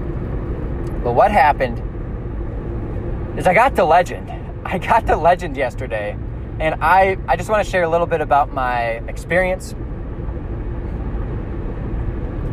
But 1.02 1.12
what 1.12 1.32
happened 1.32 1.82
is 3.36 3.46
I 3.46 3.54
got 3.54 3.74
to 3.76 3.84
legend. 3.84 4.30
I 4.64 4.78
got 4.78 5.06
to 5.08 5.16
legend 5.16 5.56
yesterday. 5.56 6.16
And 6.58 6.82
I, 6.82 7.18
I 7.28 7.36
just 7.36 7.50
want 7.50 7.64
to 7.64 7.70
share 7.70 7.82
a 7.82 7.88
little 7.88 8.06
bit 8.06 8.20
about 8.20 8.52
my 8.52 9.02
experience. 9.08 9.74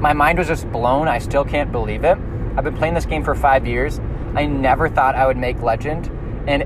My 0.01 0.11
mind 0.11 0.37
was 0.39 0.47
just 0.47 0.69
blown. 0.71 1.07
I 1.07 1.19
still 1.19 1.45
can't 1.45 1.71
believe 1.71 2.03
it. 2.03 2.17
I've 2.57 2.63
been 2.65 2.75
playing 2.75 2.93
this 2.93 3.05
game 3.05 3.23
for 3.23 3.33
five 3.33 3.65
years. 3.65 3.99
I 4.35 4.45
never 4.45 4.89
thought 4.89 5.15
I 5.15 5.25
would 5.25 5.37
make 5.37 5.61
legend. 5.61 6.11
And 6.47 6.63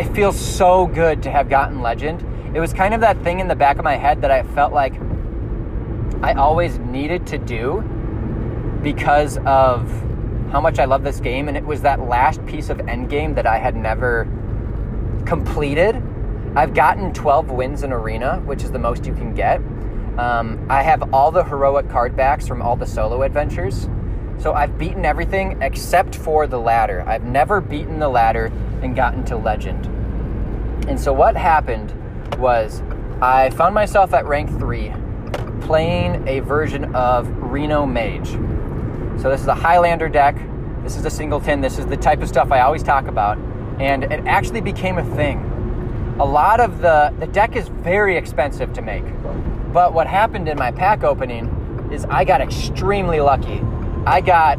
it 0.00 0.08
feels 0.14 0.38
so 0.38 0.86
good 0.86 1.22
to 1.24 1.30
have 1.30 1.50
gotten 1.50 1.82
legend. 1.82 2.24
It 2.56 2.60
was 2.60 2.72
kind 2.72 2.94
of 2.94 3.02
that 3.02 3.22
thing 3.22 3.40
in 3.40 3.48
the 3.48 3.54
back 3.54 3.78
of 3.78 3.84
my 3.84 3.96
head 3.96 4.22
that 4.22 4.30
I 4.30 4.42
felt 4.42 4.72
like 4.72 4.94
I 6.22 6.32
always 6.32 6.78
needed 6.78 7.26
to 7.28 7.38
do 7.38 7.82
because 8.82 9.36
of 9.38 9.90
how 10.50 10.62
much 10.62 10.78
I 10.78 10.86
love 10.86 11.04
this 11.04 11.20
game. 11.20 11.48
And 11.48 11.56
it 11.58 11.64
was 11.64 11.82
that 11.82 12.00
last 12.00 12.44
piece 12.46 12.70
of 12.70 12.78
endgame 12.78 13.34
that 13.34 13.46
I 13.46 13.58
had 13.58 13.76
never 13.76 14.26
completed. 15.26 15.97
I've 16.58 16.74
gotten 16.74 17.12
12 17.12 17.52
wins 17.52 17.84
in 17.84 17.92
Arena, 17.92 18.40
which 18.40 18.64
is 18.64 18.72
the 18.72 18.80
most 18.80 19.06
you 19.06 19.14
can 19.14 19.32
get. 19.32 19.58
Um, 20.18 20.66
I 20.68 20.82
have 20.82 21.14
all 21.14 21.30
the 21.30 21.44
heroic 21.44 21.88
card 21.88 22.16
backs 22.16 22.48
from 22.48 22.62
all 22.62 22.74
the 22.74 22.84
solo 22.84 23.22
adventures. 23.22 23.88
So 24.38 24.54
I've 24.54 24.76
beaten 24.76 25.04
everything 25.04 25.62
except 25.62 26.16
for 26.16 26.48
the 26.48 26.58
ladder. 26.58 27.04
I've 27.06 27.22
never 27.22 27.60
beaten 27.60 28.00
the 28.00 28.08
ladder 28.08 28.46
and 28.82 28.96
gotten 28.96 29.24
to 29.26 29.36
legend. 29.36 29.86
And 30.88 30.98
so 30.98 31.12
what 31.12 31.36
happened 31.36 31.94
was 32.40 32.82
I 33.22 33.50
found 33.50 33.72
myself 33.72 34.12
at 34.12 34.26
rank 34.26 34.50
3 34.58 34.92
playing 35.60 36.26
a 36.26 36.40
version 36.40 36.92
of 36.92 37.28
Reno 37.40 37.86
Mage. 37.86 38.30
So 39.22 39.30
this 39.30 39.42
is 39.42 39.46
a 39.46 39.54
Highlander 39.54 40.08
deck. 40.08 40.34
This 40.82 40.96
is 40.96 41.04
a 41.04 41.10
singleton. 41.10 41.60
This 41.60 41.78
is 41.78 41.86
the 41.86 41.96
type 41.96 42.20
of 42.20 42.26
stuff 42.26 42.50
I 42.50 42.62
always 42.62 42.82
talk 42.82 43.06
about. 43.06 43.38
And 43.78 44.02
it 44.02 44.26
actually 44.26 44.60
became 44.60 44.98
a 44.98 45.04
thing. 45.14 45.54
A 46.20 46.26
lot 46.26 46.58
of 46.58 46.80
the 46.80 47.14
the 47.20 47.28
deck 47.28 47.54
is 47.54 47.68
very 47.68 48.16
expensive 48.16 48.72
to 48.72 48.82
make. 48.82 49.04
But 49.72 49.92
what 49.94 50.08
happened 50.08 50.48
in 50.48 50.58
my 50.58 50.72
pack 50.72 51.04
opening 51.04 51.90
is 51.92 52.04
I 52.06 52.24
got 52.24 52.40
extremely 52.40 53.20
lucky. 53.20 53.62
I 54.04 54.20
got 54.20 54.58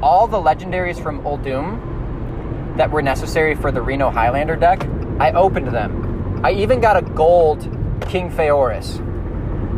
all 0.00 0.28
the 0.28 0.36
legendaries 0.36 1.02
from 1.02 1.20
Uldum 1.24 2.76
that 2.76 2.92
were 2.92 3.02
necessary 3.02 3.56
for 3.56 3.72
the 3.72 3.82
Reno 3.82 4.08
Highlander 4.08 4.54
deck. 4.54 4.86
I 5.18 5.32
opened 5.32 5.66
them. 5.68 6.40
I 6.44 6.52
even 6.52 6.80
got 6.80 6.96
a 6.96 7.02
gold 7.02 7.62
King 8.08 8.30
Phaoris. 8.30 8.98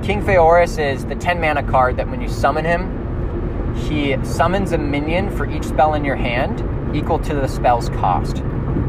King 0.05 0.23
Phaoris 0.23 0.77
is 0.77 1.07
the 1.07 1.15
10 1.15 1.41
mana 1.41 1.63
card 1.63 1.97
that 1.97 2.11
when 2.11 2.21
you 2.21 2.29
summon 2.29 2.67
him, 2.67 3.75
he 3.75 4.23
summons 4.23 4.73
a 4.73 4.79
minion 4.79 5.31
for 5.35 5.49
each 5.51 5.65
spell 5.65 5.95
in 5.95 6.05
your 6.05 6.17
hand 6.17 6.63
equal 6.95 7.19
to 7.21 7.35
the 7.35 7.47
spell's 7.47 7.89
cost. 7.89 8.43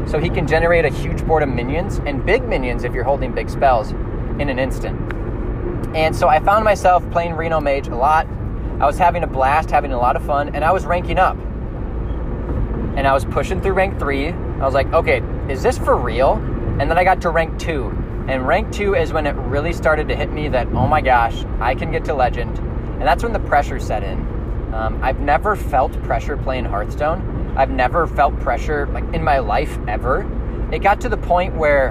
So 0.06 0.18
he 0.18 0.30
can 0.30 0.46
generate 0.46 0.84
a 0.84 0.90
huge 0.90 1.26
board 1.26 1.42
of 1.42 1.48
minions 1.48 1.98
and 2.06 2.24
big 2.24 2.44
minions 2.44 2.84
if 2.84 2.92
you're 2.94 3.04
holding 3.04 3.32
big 3.32 3.50
spells 3.50 3.90
in 3.90 4.48
an 4.48 4.58
instant. 4.58 4.98
And 5.94 6.14
so 6.14 6.28
I 6.28 6.40
found 6.40 6.64
myself 6.64 7.08
playing 7.10 7.34
Reno 7.34 7.60
Mage 7.60 7.88
a 7.88 7.96
lot. 7.96 8.26
I 8.80 8.86
was 8.86 8.98
having 8.98 9.22
a 9.22 9.26
blast, 9.26 9.70
having 9.70 9.92
a 9.92 9.98
lot 9.98 10.16
of 10.16 10.24
fun, 10.24 10.54
and 10.54 10.64
I 10.64 10.72
was 10.72 10.86
ranking 10.86 11.18
up. 11.18 11.36
And 12.96 13.06
I 13.06 13.12
was 13.12 13.24
pushing 13.24 13.60
through 13.60 13.72
rank 13.72 13.98
three. 13.98 14.28
I 14.28 14.64
was 14.64 14.74
like, 14.74 14.92
okay, 14.92 15.22
is 15.48 15.62
this 15.62 15.78
for 15.78 15.96
real? 15.96 16.34
And 16.80 16.90
then 16.90 16.98
I 16.98 17.04
got 17.04 17.20
to 17.22 17.30
rank 17.30 17.58
two. 17.58 17.86
And 18.28 18.46
rank 18.46 18.72
two 18.72 18.94
is 18.94 19.12
when 19.12 19.26
it 19.26 19.34
really 19.36 19.72
started 19.72 20.08
to 20.08 20.16
hit 20.16 20.30
me 20.30 20.48
that, 20.48 20.66
oh 20.68 20.86
my 20.86 21.00
gosh, 21.00 21.44
I 21.60 21.74
can 21.74 21.90
get 21.90 22.04
to 22.06 22.14
legend. 22.14 22.58
And 22.58 23.02
that's 23.02 23.22
when 23.22 23.32
the 23.32 23.40
pressure 23.40 23.80
set 23.80 24.02
in. 24.02 24.18
Um, 24.74 25.00
I've 25.02 25.20
never 25.20 25.56
felt 25.56 25.92
pressure 26.02 26.36
playing 26.36 26.66
Hearthstone. 26.66 27.27
I've 27.58 27.70
never 27.70 28.06
felt 28.06 28.38
pressure 28.38 28.86
like 28.92 29.02
in 29.12 29.24
my 29.24 29.40
life 29.40 29.76
ever. 29.88 30.24
It 30.72 30.78
got 30.78 31.00
to 31.00 31.08
the 31.08 31.16
point 31.16 31.56
where 31.56 31.88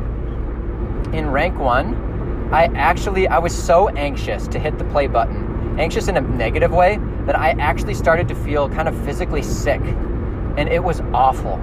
in 1.11 1.29
rank 1.29 1.59
1, 1.59 2.49
I 2.53 2.71
actually 2.75 3.27
I 3.27 3.37
was 3.39 3.53
so 3.53 3.89
anxious 3.89 4.47
to 4.47 4.59
hit 4.59 4.77
the 4.77 4.85
play 4.85 5.07
button. 5.07 5.77
Anxious 5.77 6.07
in 6.07 6.15
a 6.15 6.21
negative 6.21 6.71
way 6.71 6.99
that 7.25 7.37
I 7.37 7.49
actually 7.59 7.95
started 7.95 8.29
to 8.29 8.35
feel 8.35 8.69
kind 8.69 8.87
of 8.87 8.97
physically 9.03 9.43
sick. 9.43 9.81
And 9.81 10.69
it 10.69 10.81
was 10.81 11.01
awful 11.13 11.57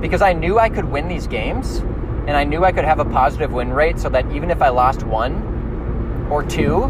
because 0.00 0.22
I 0.22 0.32
knew 0.32 0.58
I 0.58 0.70
could 0.70 0.86
win 0.86 1.06
these 1.06 1.26
games 1.26 1.80
and 2.26 2.30
I 2.30 2.44
knew 2.44 2.64
I 2.64 2.72
could 2.72 2.86
have 2.86 2.98
a 2.98 3.04
positive 3.04 3.52
win 3.52 3.74
rate 3.74 3.98
so 3.98 4.08
that 4.08 4.24
even 4.32 4.50
if 4.50 4.62
I 4.62 4.70
lost 4.70 5.02
one 5.02 6.28
or 6.30 6.42
two, 6.42 6.84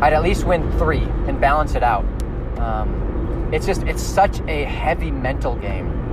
I'd 0.00 0.12
at 0.12 0.22
least 0.22 0.44
win 0.44 0.70
three 0.78 1.02
and 1.26 1.40
balance 1.40 1.74
it 1.74 1.82
out. 1.82 2.04
Um, 2.60 3.50
it's 3.52 3.66
just, 3.66 3.82
it's 3.82 4.02
such 4.02 4.38
a 4.46 4.62
heavy 4.62 5.10
mental 5.10 5.56
game. 5.56 6.03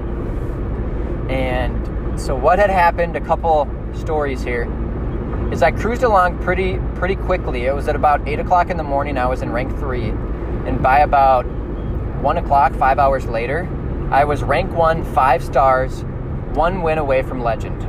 And 1.29 2.19
so 2.19 2.35
what 2.35 2.59
had 2.59 2.69
happened, 2.69 3.15
a 3.15 3.21
couple 3.21 3.67
stories 3.93 4.43
here, 4.43 4.67
is 5.51 5.63
I 5.63 5.71
cruised 5.71 6.03
along 6.03 6.39
pretty 6.39 6.77
pretty 6.95 7.15
quickly. 7.15 7.65
It 7.65 7.73
was 7.73 7.87
at 7.87 7.95
about 7.95 8.27
eight 8.27 8.39
o'clock 8.39 8.69
in 8.69 8.77
the 8.77 8.83
morning. 8.83 9.17
I 9.17 9.25
was 9.27 9.41
in 9.41 9.51
rank 9.51 9.77
three, 9.79 10.09
and 10.09 10.81
by 10.81 10.99
about 10.99 11.45
one 12.21 12.37
o'clock, 12.37 12.73
five 12.75 12.99
hours 12.99 13.25
later, 13.25 13.67
I 14.11 14.23
was 14.23 14.43
rank 14.43 14.71
one, 14.73 15.03
five 15.13 15.43
stars, 15.43 16.03
one 16.53 16.81
win 16.81 16.97
away 16.97 17.21
from 17.23 17.41
legend. 17.41 17.81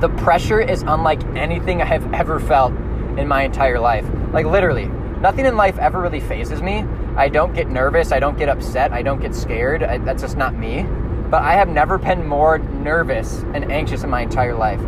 The 0.00 0.08
pressure 0.08 0.60
is 0.60 0.82
unlike 0.82 1.22
anything 1.36 1.80
I 1.80 1.86
have 1.86 2.12
ever 2.12 2.40
felt 2.40 2.72
in 3.18 3.26
my 3.28 3.42
entire 3.44 3.80
life. 3.80 4.06
Like 4.32 4.46
literally, 4.46 4.86
nothing 5.20 5.46
in 5.46 5.56
life 5.56 5.78
ever 5.78 6.00
really 6.00 6.20
fazes 6.20 6.60
me. 6.60 6.84
I 7.16 7.28
don't 7.30 7.54
get 7.54 7.68
nervous. 7.68 8.12
I 8.12 8.20
don't 8.20 8.36
get 8.36 8.50
upset. 8.50 8.92
I 8.92 9.02
don't 9.02 9.20
get 9.20 9.34
scared. 9.34 9.82
I, 9.82 9.98
that's 9.98 10.22
just 10.22 10.36
not 10.36 10.54
me 10.54 10.86
but 11.30 11.42
I 11.42 11.54
have 11.54 11.68
never 11.68 11.98
been 11.98 12.26
more 12.26 12.58
nervous 12.58 13.42
and 13.54 13.70
anxious 13.70 14.04
in 14.04 14.10
my 14.10 14.22
entire 14.22 14.54
life. 14.54 14.80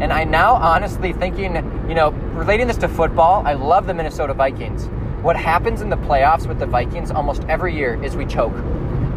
And 0.00 0.12
I 0.12 0.24
now 0.24 0.54
honestly 0.54 1.12
thinking, 1.12 1.54
you 1.88 1.94
know, 1.94 2.10
relating 2.34 2.66
this 2.66 2.76
to 2.78 2.88
football, 2.88 3.46
I 3.46 3.54
love 3.54 3.86
the 3.86 3.94
Minnesota 3.94 4.34
Vikings. 4.34 4.86
What 5.22 5.36
happens 5.36 5.82
in 5.82 5.88
the 5.88 5.96
playoffs 5.96 6.46
with 6.46 6.58
the 6.58 6.66
Vikings 6.66 7.10
almost 7.10 7.44
every 7.44 7.74
year 7.76 8.02
is 8.02 8.16
we 8.16 8.26
choke. 8.26 8.54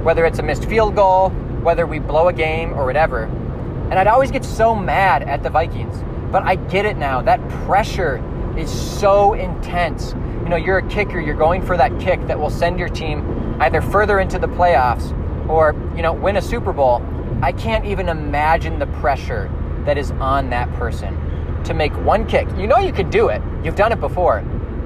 Whether 0.04 0.26
it's 0.26 0.40
a 0.40 0.44
missed 0.44 0.66
field 0.66 0.96
goal, 0.96 1.30
whether 1.62 1.88
we 1.88 2.00
blow 2.00 2.28
a 2.28 2.34
game 2.34 2.74
or 2.74 2.86
whatever. 2.86 3.24
And 3.24 3.96
I'd 3.96 4.08
always 4.08 4.30
get 4.30 4.46
so 4.46 4.76
mad 4.76 5.24
at 5.24 5.42
the 5.42 5.50
Vikings. 5.50 6.04
But 6.32 6.44
I 6.44 6.56
get 6.56 6.86
it 6.86 6.98
now. 6.98 7.22
That 7.22 7.46
pressure 7.66 8.24
is 8.56 8.70
so 8.70 9.34
intense. 9.34 10.14
You 10.44 10.50
know, 10.50 10.58
you're 10.58 10.78
a 10.78 10.88
kicker, 10.90 11.20
you're 11.20 11.36
going 11.36 11.62
for 11.62 11.76
that 11.76 12.00
kick 12.00 12.26
that 12.28 12.40
will 12.40 12.50
send 12.50 12.78
your 12.78 12.90
team 12.90 13.58
either 13.60 13.82
further 13.82 14.20
into 14.20 14.38
the 14.38 14.48
playoffs 14.48 15.12
or 15.50 15.76
you 15.96 16.02
know 16.02 16.14
win 16.14 16.38
a 16.38 16.42
Super 16.42 16.74
Bowl, 16.74 17.02
I 17.42 17.52
can't 17.52 17.86
even 17.86 18.10
imagine 18.10 18.80
the 18.80 18.88
pressure 18.88 19.52
that 19.86 19.98
is 19.98 20.12
on 20.12 20.50
that 20.50 20.72
person 20.74 21.16
to 21.64 21.74
make 21.74 21.94
one 22.04 22.26
kick. 22.28 22.48
You 22.58 22.68
know 22.68 22.78
you 22.78 22.94
could 22.94 23.10
do 23.10 23.30
it. 23.30 23.42
You've 23.64 23.76
done 23.76 23.92
it 23.92 24.00
before, 24.00 24.42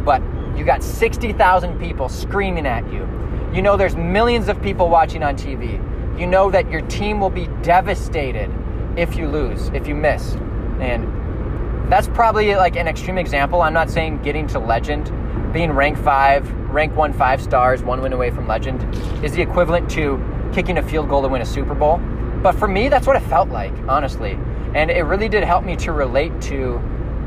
but 0.06 0.22
you 0.56 0.66
got 0.66 0.84
60,000 0.84 1.80
people 1.80 2.10
screaming 2.10 2.66
at 2.66 2.92
you. 2.92 3.08
You 3.54 3.62
know 3.62 3.78
there's 3.78 3.96
millions 3.96 4.48
of 4.48 4.62
people 4.62 4.90
watching 4.90 5.24
on 5.24 5.36
TV. 5.36 5.80
You 6.20 6.28
know 6.28 6.52
that 6.52 6.70
your 6.70 6.82
team 6.82 7.20
will 7.20 7.30
be 7.30 7.48
devastated 7.64 8.52
if 8.98 9.16
you 9.16 9.28
lose, 9.28 9.70
if 9.70 9.88
you 9.88 9.96
miss. 9.96 10.36
And 10.80 11.92
that's 11.92 12.08
probably 12.08 12.56
like 12.56 12.76
an 12.76 12.88
extreme 12.88 13.18
example. 13.18 13.62
I'm 13.62 13.74
not 13.74 13.90
saying 13.90 14.22
getting 14.22 14.48
to 14.48 14.60
legend, 14.60 15.12
being 15.52 15.72
rank 15.72 15.98
5, 15.98 16.52
rank 16.70 16.96
1 16.96 17.14
5 17.14 17.42
stars, 17.42 17.84
one 17.84 18.02
win 18.02 18.14
away 18.14 18.32
from 18.32 18.48
legend 18.48 18.82
is 19.24 19.34
the 19.34 19.42
equivalent 19.42 19.90
to 19.92 20.18
kicking 20.54 20.78
a 20.78 20.84
field 20.84 21.10
goal 21.10 21.22
to 21.22 21.28
win 21.28 21.42
a 21.42 21.46
Super 21.46 21.74
Bowl. 21.74 21.98
But 22.42 22.54
for 22.54 22.68
me, 22.68 22.90
that's 22.90 23.08
what 23.08 23.16
it 23.16 23.24
felt 23.24 23.50
like, 23.50 23.74
honestly. 23.88 24.38
And 24.74 24.90
it 24.90 25.04
really 25.04 25.30
did 25.30 25.44
help 25.44 25.64
me 25.64 25.76
to 25.78 25.92
relate 25.92 26.40
to 26.44 26.82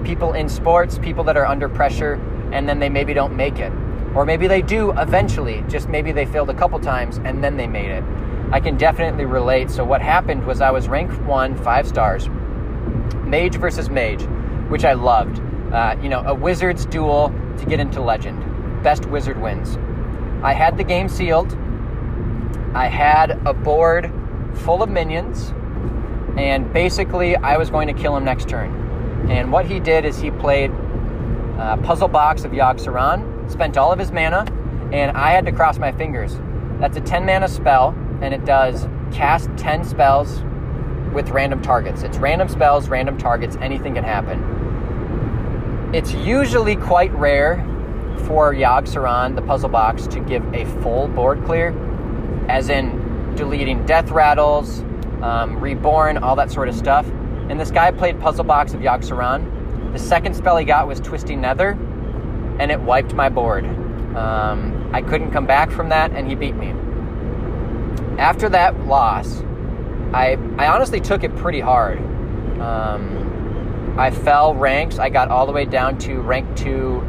people 0.05 0.33
in 0.33 0.49
sports, 0.49 0.99
people 0.99 1.25
that 1.25 1.37
are 1.37 1.47
under 1.47 1.69
pressure, 1.69 2.15
and 2.53 2.69
then 2.69 2.79
they 2.79 2.89
maybe 2.89 3.15
don't 3.15 3.37
make 3.37 3.59
it. 3.59 3.73
Or 4.15 4.25
maybe 4.25 4.47
they 4.47 4.63
do 4.63 4.93
eventually, 4.99 5.65
just 5.69 5.89
maybe 5.89 6.13
they 6.13 6.27
failed 6.27 6.51
a 6.51 6.55
couple 6.55 6.79
times 6.79 7.19
and 7.19 7.43
then 7.43 7.57
they 7.57 7.67
made 7.67 7.91
it. 7.91 8.05
I 8.53 8.61
can 8.61 8.77
definitely 8.77 9.25
relate. 9.25 9.71
So, 9.71 9.85
what 9.85 10.01
happened 10.01 10.47
was 10.47 10.61
I 10.61 10.71
was 10.71 10.89
ranked 10.89 11.21
one, 11.23 11.57
five 11.57 11.89
stars, 11.89 12.29
mage 13.25 13.57
versus 13.57 13.91
mage, 13.91 14.23
which 14.69 14.85
I 14.85 14.93
loved. 14.93 15.41
Uh, 15.73 15.97
you 16.01 16.09
know, 16.09 16.21
a 16.21 16.35
wizard's 16.35 16.87
duel 16.87 17.35
to 17.59 17.67
get 17.67 17.81
into 17.81 18.01
legend. 18.01 18.45
Best 18.85 19.07
wizard 19.07 19.41
wins. 19.41 19.77
I 20.45 20.53
had 20.53 20.77
the 20.77 20.85
game 20.85 21.09
sealed. 21.09 21.57
I 22.75 22.89
had 22.89 23.41
a 23.47 23.55
board 23.55 24.13
full 24.53 24.83
of 24.83 24.91
minions, 24.91 25.53
and 26.37 26.73
basically 26.73 27.37
I 27.37 27.57
was 27.57 27.71
going 27.71 27.87
to 27.87 27.95
kill 27.95 28.17
him 28.17 28.25
next 28.25 28.49
turn. 28.49 29.29
And 29.31 29.53
what 29.53 29.65
he 29.65 29.79
did 29.79 30.05
is 30.05 30.19
he 30.19 30.33
played 30.33 30.73
a 31.57 31.79
puzzle 31.83 32.09
box 32.09 32.45
of 32.45 32.51
Yogg-Saron, 32.51 33.49
spent 33.49 33.79
all 33.79 33.93
of 33.93 33.99
his 34.01 34.11
mana, 34.11 34.45
and 34.93 35.17
I 35.17 35.31
had 35.31 35.47
to 35.47 35.53
cross 35.53 35.79
my 35.79 35.93
fingers. 35.93 36.37
That's 36.81 36.97
a 36.97 37.01
10 37.01 37.25
mana 37.25 37.47
spell, 37.47 37.95
and 38.21 38.35
it 38.35 38.45
does 38.45 38.89
cast 39.13 39.49
10 39.57 39.85
spells 39.85 40.43
with 41.13 41.31
random 41.31 41.63
targets. 41.63 42.03
It's 42.03 42.19
random 42.19 42.49
spells, 42.49 42.89
random 42.89 43.17
targets, 43.19 43.57
anything 43.61 43.95
can 43.95 44.03
happen. 44.03 45.93
It's 45.95 46.13
usually 46.13 46.75
quite 46.75 47.13
rare 47.13 47.65
for 48.27 48.53
Yogg-Saron, 48.53 49.37
the 49.37 49.43
puzzle 49.43 49.69
box, 49.69 50.09
to 50.09 50.19
give 50.19 50.43
a 50.53 50.65
full 50.83 51.07
board 51.07 51.45
clear 51.45 51.73
as 52.49 52.69
in 52.69 53.35
deleting 53.37 53.85
death 53.87 54.11
rattles, 54.11 54.81
um, 55.23 55.59
reborn, 55.59 56.19
all 56.19 56.37
that 56.37 56.51
sort 56.51 56.69
of 56.69 56.75
stuff. 56.75 57.07
And 57.49 57.59
this 57.59 57.71
guy 57.71 57.91
played 57.91 58.21
Puzzle 58.21 58.45
Box 58.45 58.75
of 58.75 58.81
Yogg-Saron. 58.81 59.93
The 59.93 59.99
second 59.99 60.35
spell 60.35 60.57
he 60.57 60.65
got 60.65 60.87
was 60.87 61.01
Twisting 61.01 61.41
Nether, 61.41 61.71
and 62.59 62.71
it 62.71 62.81
wiped 62.81 63.15
my 63.15 63.29
board. 63.29 63.65
Um, 64.17 64.91
I 64.93 65.03
couldn't 65.03 65.31
come 65.33 65.47
back 65.47 65.71
from 65.71 65.89
that, 65.89 66.13
and 66.13 66.29
he 66.29 66.35
beat 66.35 66.55
me. 66.55 66.73
After 68.19 68.49
that 68.51 68.87
loss, 68.87 69.43
I, 70.13 70.39
I 70.59 70.69
honestly 70.69 71.01
took 71.01 71.25
it 71.25 71.35
pretty 71.37 71.61
hard. 71.61 71.99
Um, 72.61 73.95
I 73.99 74.11
fell 74.11 74.55
ranks. 74.55 74.99
I 74.99 75.09
got 75.09 75.29
all 75.29 75.47
the 75.47 75.53
way 75.53 75.65
down 75.65 75.99
to 75.99 76.21
rank 76.21 76.57
two, 76.57 77.03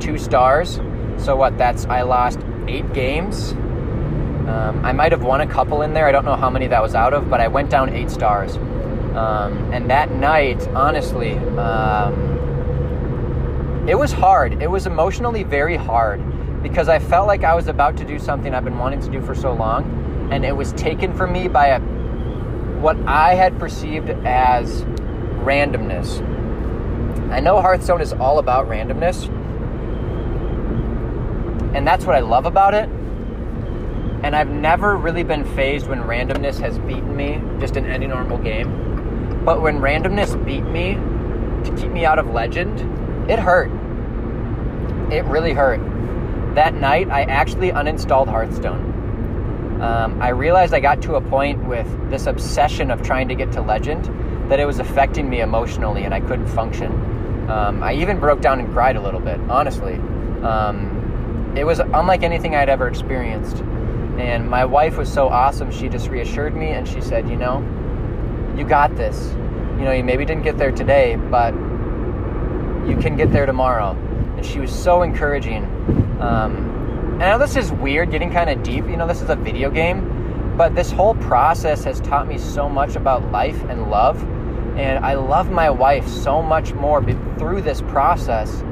two 0.00 0.18
stars. 0.18 0.80
So 1.16 1.36
what? 1.36 1.56
That's 1.58 1.86
I 1.86 2.02
lost 2.02 2.40
eight 2.66 2.92
games 2.92 3.54
um, 4.48 4.84
I 4.84 4.92
might 4.92 5.12
have 5.12 5.22
won 5.22 5.40
a 5.42 5.46
couple 5.46 5.82
in 5.82 5.92
there. 5.94 6.06
I 6.06 6.12
don't 6.12 6.24
know 6.24 6.36
how 6.36 6.50
many 6.50 6.66
that 6.68 6.82
was 6.82 6.94
out 6.94 7.12
of, 7.12 7.28
but 7.28 7.40
I 7.40 7.48
went 7.48 7.70
down 7.70 7.90
eight 7.90 8.10
stars. 8.10 8.56
Um, 8.56 9.72
and 9.72 9.90
that 9.90 10.12
night, 10.12 10.66
honestly, 10.68 11.32
um, 11.58 12.28
it 13.88 13.98
was 13.98 14.12
hard. 14.12 14.62
It 14.62 14.70
was 14.70 14.86
emotionally 14.86 15.42
very 15.42 15.76
hard 15.76 16.22
because 16.62 16.88
I 16.88 16.98
felt 16.98 17.26
like 17.26 17.44
I 17.44 17.54
was 17.54 17.68
about 17.68 17.96
to 17.98 18.04
do 18.04 18.18
something 18.18 18.54
I've 18.54 18.64
been 18.64 18.78
wanting 18.78 19.00
to 19.00 19.10
do 19.10 19.20
for 19.20 19.34
so 19.34 19.52
long, 19.52 20.28
and 20.32 20.44
it 20.44 20.56
was 20.56 20.72
taken 20.72 21.16
from 21.16 21.32
me 21.32 21.48
by 21.48 21.68
a, 21.68 21.80
what 22.80 22.96
I 23.06 23.34
had 23.34 23.58
perceived 23.58 24.10
as 24.24 24.82
randomness. 25.42 26.20
I 27.30 27.40
know 27.40 27.60
Hearthstone 27.60 28.00
is 28.00 28.12
all 28.12 28.38
about 28.38 28.68
randomness, 28.68 29.28
and 31.74 31.86
that's 31.86 32.04
what 32.04 32.16
I 32.16 32.20
love 32.20 32.46
about 32.46 32.74
it 32.74 32.88
and 34.22 34.36
I've 34.36 34.50
never 34.50 34.96
really 34.96 35.22
been 35.22 35.44
fazed 35.54 35.86
when 35.86 36.00
randomness 36.00 36.60
has 36.60 36.78
beaten 36.80 37.16
me 37.16 37.40
just 37.58 37.76
in 37.76 37.86
any 37.86 38.06
normal 38.06 38.38
game. 38.38 39.42
But 39.44 39.62
when 39.62 39.78
randomness 39.78 40.42
beat 40.44 40.64
me 40.64 40.94
to 41.64 41.76
keep 41.76 41.90
me 41.90 42.04
out 42.04 42.18
of 42.18 42.28
legend, 42.28 42.80
it 43.30 43.38
hurt. 43.38 43.70
It 45.10 45.24
really 45.24 45.52
hurt. 45.52 45.80
That 46.54 46.74
night, 46.74 47.08
I 47.10 47.22
actually 47.22 47.70
uninstalled 47.70 48.28
Hearthstone. 48.28 49.80
Um, 49.80 50.20
I 50.20 50.28
realized 50.28 50.74
I 50.74 50.80
got 50.80 51.00
to 51.02 51.14
a 51.14 51.20
point 51.20 51.64
with 51.64 51.86
this 52.10 52.26
obsession 52.26 52.90
of 52.90 53.02
trying 53.02 53.28
to 53.28 53.34
get 53.34 53.50
to 53.52 53.62
legend 53.62 54.04
that 54.50 54.60
it 54.60 54.66
was 54.66 54.78
affecting 54.78 55.30
me 55.30 55.40
emotionally 55.40 56.02
and 56.04 56.12
I 56.12 56.20
couldn't 56.20 56.48
function. 56.48 56.92
Um, 57.48 57.82
I 57.82 57.94
even 57.94 58.20
broke 58.20 58.42
down 58.42 58.60
and 58.60 58.70
cried 58.72 58.96
a 58.96 59.00
little 59.00 59.20
bit, 59.20 59.40
honestly. 59.48 59.94
Um, 60.42 61.54
it 61.56 61.64
was 61.64 61.80
unlike 61.80 62.22
anything 62.22 62.54
I'd 62.54 62.68
ever 62.68 62.86
experienced. 62.86 63.62
And 64.18 64.48
my 64.48 64.64
wife 64.64 64.96
was 64.96 65.12
so 65.12 65.28
awesome. 65.28 65.70
She 65.70 65.88
just 65.88 66.08
reassured 66.08 66.54
me 66.56 66.70
and 66.70 66.86
she 66.86 67.00
said, 67.00 67.28
You 67.28 67.36
know, 67.36 67.58
you 68.56 68.64
got 68.64 68.96
this. 68.96 69.32
You 69.78 69.86
know, 69.86 69.92
you 69.92 70.04
maybe 70.04 70.24
didn't 70.24 70.42
get 70.42 70.58
there 70.58 70.72
today, 70.72 71.16
but 71.16 71.54
you 72.86 72.96
can 73.00 73.16
get 73.16 73.32
there 73.32 73.46
tomorrow. 73.46 73.92
And 74.36 74.44
she 74.44 74.58
was 74.58 74.70
so 74.70 75.02
encouraging. 75.02 75.64
Um, 76.20 76.70
and 77.14 77.22
I 77.22 77.30
know 77.30 77.38
this 77.38 77.56
is 77.56 77.72
weird, 77.72 78.10
getting 78.10 78.32
kind 78.32 78.50
of 78.50 78.62
deep. 78.62 78.86
You 78.86 78.96
know, 78.96 79.06
this 79.06 79.22
is 79.22 79.30
a 79.30 79.36
video 79.36 79.70
game, 79.70 80.54
but 80.56 80.74
this 80.74 80.90
whole 80.90 81.14
process 81.14 81.84
has 81.84 82.00
taught 82.00 82.26
me 82.26 82.38
so 82.38 82.68
much 82.68 82.96
about 82.96 83.30
life 83.30 83.62
and 83.64 83.90
love. 83.90 84.22
And 84.76 85.04
I 85.04 85.14
love 85.14 85.50
my 85.50 85.68
wife 85.68 86.08
so 86.08 86.42
much 86.42 86.72
more 86.72 87.02
through 87.38 87.62
this 87.62 87.82
process. 87.82 88.62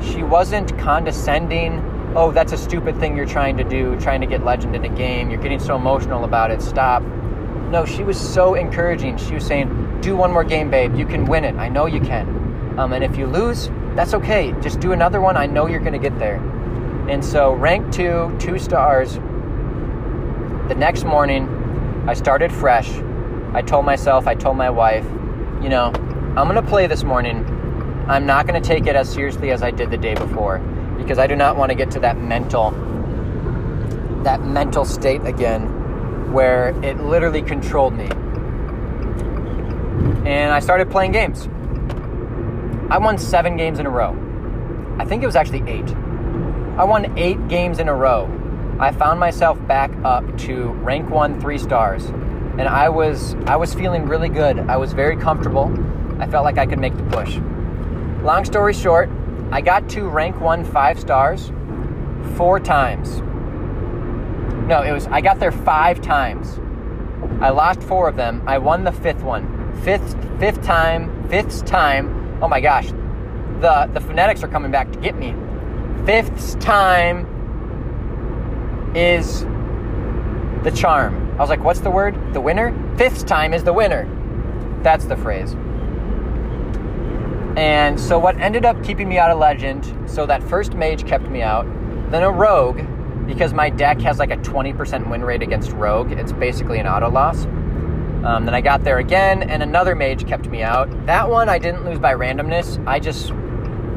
She 0.00 0.22
wasn't 0.22 0.76
condescending. 0.78 1.82
Oh, 2.18 2.32
that's 2.32 2.52
a 2.52 2.56
stupid 2.56 2.98
thing 2.98 3.14
you're 3.14 3.26
trying 3.26 3.58
to 3.58 3.64
do, 3.64 3.94
trying 4.00 4.22
to 4.22 4.26
get 4.26 4.42
legend 4.42 4.74
in 4.74 4.86
a 4.86 4.88
game. 4.88 5.28
You're 5.28 5.42
getting 5.42 5.60
so 5.60 5.76
emotional 5.76 6.24
about 6.24 6.50
it. 6.50 6.62
Stop. 6.62 7.02
No, 7.02 7.84
she 7.84 8.04
was 8.04 8.18
so 8.18 8.54
encouraging. 8.54 9.18
She 9.18 9.34
was 9.34 9.44
saying, 9.44 10.00
Do 10.00 10.16
one 10.16 10.32
more 10.32 10.42
game, 10.42 10.70
babe. 10.70 10.96
You 10.96 11.04
can 11.04 11.26
win 11.26 11.44
it. 11.44 11.56
I 11.56 11.68
know 11.68 11.84
you 11.84 12.00
can. 12.00 12.78
Um, 12.78 12.94
and 12.94 13.04
if 13.04 13.18
you 13.18 13.26
lose, 13.26 13.68
that's 13.94 14.14
okay. 14.14 14.54
Just 14.62 14.80
do 14.80 14.92
another 14.92 15.20
one. 15.20 15.36
I 15.36 15.44
know 15.44 15.66
you're 15.66 15.80
going 15.80 15.92
to 15.92 15.98
get 15.98 16.18
there. 16.18 16.36
And 17.06 17.22
so, 17.22 17.52
rank 17.52 17.92
two, 17.92 18.34
two 18.40 18.58
stars. 18.58 19.16
The 20.68 20.74
next 20.74 21.04
morning, 21.04 22.04
I 22.08 22.14
started 22.14 22.50
fresh. 22.50 22.90
I 23.52 23.60
told 23.60 23.84
myself, 23.84 24.26
I 24.26 24.34
told 24.34 24.56
my 24.56 24.70
wife, 24.70 25.04
you 25.62 25.68
know, 25.68 25.92
I'm 26.34 26.48
going 26.48 26.54
to 26.54 26.62
play 26.62 26.86
this 26.86 27.04
morning. 27.04 27.44
I'm 28.08 28.24
not 28.24 28.46
going 28.46 28.60
to 28.60 28.66
take 28.66 28.86
it 28.86 28.96
as 28.96 29.12
seriously 29.12 29.50
as 29.50 29.62
I 29.62 29.70
did 29.70 29.90
the 29.90 29.98
day 29.98 30.14
before 30.14 30.62
because 30.96 31.18
I 31.18 31.26
do 31.26 31.36
not 31.36 31.56
want 31.56 31.70
to 31.70 31.76
get 31.76 31.90
to 31.92 32.00
that 32.00 32.18
mental 32.18 32.70
that 34.22 34.42
mental 34.42 34.84
state 34.84 35.24
again 35.24 36.32
where 36.32 36.70
it 36.82 37.00
literally 37.00 37.42
controlled 37.42 37.94
me. 37.94 38.08
And 40.28 40.52
I 40.52 40.58
started 40.58 40.90
playing 40.90 41.12
games. 41.12 41.48
I 42.90 42.98
won 42.98 43.18
7 43.18 43.56
games 43.56 43.78
in 43.78 43.86
a 43.86 43.90
row. 43.90 44.16
I 44.98 45.04
think 45.04 45.22
it 45.22 45.26
was 45.26 45.36
actually 45.36 45.62
8. 45.70 45.94
I 46.76 46.84
won 46.84 47.16
eight 47.16 47.48
games 47.48 47.78
in 47.78 47.88
a 47.88 47.94
row. 47.94 48.30
I 48.78 48.92
found 48.92 49.18
myself 49.18 49.58
back 49.66 49.90
up 50.04 50.36
to 50.40 50.72
rank 50.84 51.08
one, 51.08 51.40
three 51.40 51.56
stars, 51.56 52.04
and 52.04 52.68
I 52.68 52.90
was 52.90 53.34
I 53.46 53.56
was 53.56 53.72
feeling 53.72 54.06
really 54.06 54.28
good. 54.28 54.58
I 54.58 54.76
was 54.76 54.92
very 54.92 55.16
comfortable. 55.16 55.74
I 56.20 56.26
felt 56.26 56.44
like 56.44 56.58
I 56.58 56.66
could 56.66 56.78
make 56.78 56.94
the 56.94 57.02
push. 57.04 57.38
Long 58.22 58.44
story 58.44 58.74
short, 58.74 59.08
I 59.50 59.60
got 59.60 59.88
to 59.90 60.08
rank 60.08 60.40
one, 60.40 60.64
five 60.64 60.98
stars, 60.98 61.52
four 62.36 62.60
times. 62.60 63.20
No, 64.68 64.82
it 64.82 64.92
was 64.92 65.06
I 65.06 65.20
got 65.20 65.38
there 65.38 65.52
five 65.52 66.00
times. 66.00 66.58
I 67.40 67.50
lost 67.50 67.82
four 67.82 68.08
of 68.08 68.16
them. 68.16 68.42
I 68.46 68.58
won 68.58 68.84
the 68.84 68.92
fifth 68.92 69.22
one. 69.22 69.74
Fifth 69.82 70.16
fifth 70.38 70.62
time, 70.62 71.28
fifth 71.28 71.64
time. 71.64 72.38
Oh 72.42 72.48
my 72.48 72.60
gosh. 72.60 72.88
The 73.60 73.88
the 73.92 74.00
phonetics 74.00 74.42
are 74.42 74.48
coming 74.48 74.70
back 74.70 74.92
to 74.92 74.98
get 74.98 75.16
me 75.16 75.34
fifth 76.06 76.60
time 76.60 77.26
is 78.94 79.40
the 80.62 80.72
charm. 80.74 81.32
I 81.32 81.40
was 81.40 81.50
like, 81.50 81.62
what's 81.62 81.80
the 81.80 81.90
word? 81.90 82.32
The 82.32 82.40
winner? 82.40 82.72
Fifth 82.96 83.26
time 83.26 83.52
is 83.52 83.64
the 83.64 83.72
winner. 83.72 84.08
That's 84.82 85.04
the 85.06 85.16
phrase. 85.16 85.56
And 87.56 87.98
so, 87.98 88.18
what 88.18 88.38
ended 88.38 88.64
up 88.64 88.82
keeping 88.84 89.08
me 89.08 89.18
out 89.18 89.30
of 89.30 89.38
legend, 89.38 89.92
so 90.08 90.26
that 90.26 90.42
first 90.42 90.74
mage 90.74 91.06
kept 91.06 91.28
me 91.28 91.42
out, 91.42 91.66
then 92.10 92.22
a 92.22 92.30
rogue, 92.30 92.82
because 93.26 93.54
my 93.54 93.70
deck 93.70 94.00
has 94.00 94.18
like 94.18 94.30
a 94.30 94.36
20% 94.36 95.10
win 95.10 95.24
rate 95.24 95.42
against 95.42 95.72
rogue. 95.72 96.12
It's 96.12 96.32
basically 96.32 96.78
an 96.78 96.86
auto 96.86 97.10
loss. 97.10 97.44
Um, 98.24 98.44
then 98.44 98.54
I 98.54 98.60
got 98.60 98.84
there 98.84 98.98
again, 98.98 99.42
and 99.42 99.62
another 99.62 99.94
mage 99.94 100.26
kept 100.26 100.46
me 100.48 100.62
out. 100.62 100.88
That 101.06 101.28
one 101.30 101.48
I 101.48 101.58
didn't 101.58 101.84
lose 101.84 101.98
by 101.98 102.14
randomness. 102.14 102.84
I 102.86 103.00
just 103.00 103.32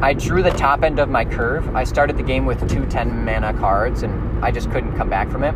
I 0.01 0.13
drew 0.13 0.41
the 0.41 0.51
top 0.51 0.83
end 0.83 0.97
of 0.97 1.09
my 1.09 1.25
curve. 1.25 1.75
I 1.75 1.83
started 1.83 2.15
the 2.15 2.23
game 2.23 2.45
with 2.45 2.69
two 2.69 2.85
10 2.85 3.25
mana 3.25 3.53
cards 3.59 4.03
and 4.03 4.43
I 4.43 4.49
just 4.49 4.71
couldn't 4.71 4.95
come 4.95 5.09
back 5.09 5.29
from 5.29 5.43
it. 5.43 5.53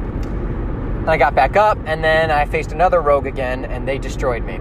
I 1.08 1.16
got 1.16 1.34
back 1.34 1.56
up 1.56 1.78
and 1.86 2.04
then 2.04 2.30
I 2.30 2.44
faced 2.46 2.74
another 2.74 3.00
rogue 3.02 3.26
again 3.26 3.64
and 3.64 3.88
they 3.88 3.98
destroyed 3.98 4.44
me. 4.44 4.56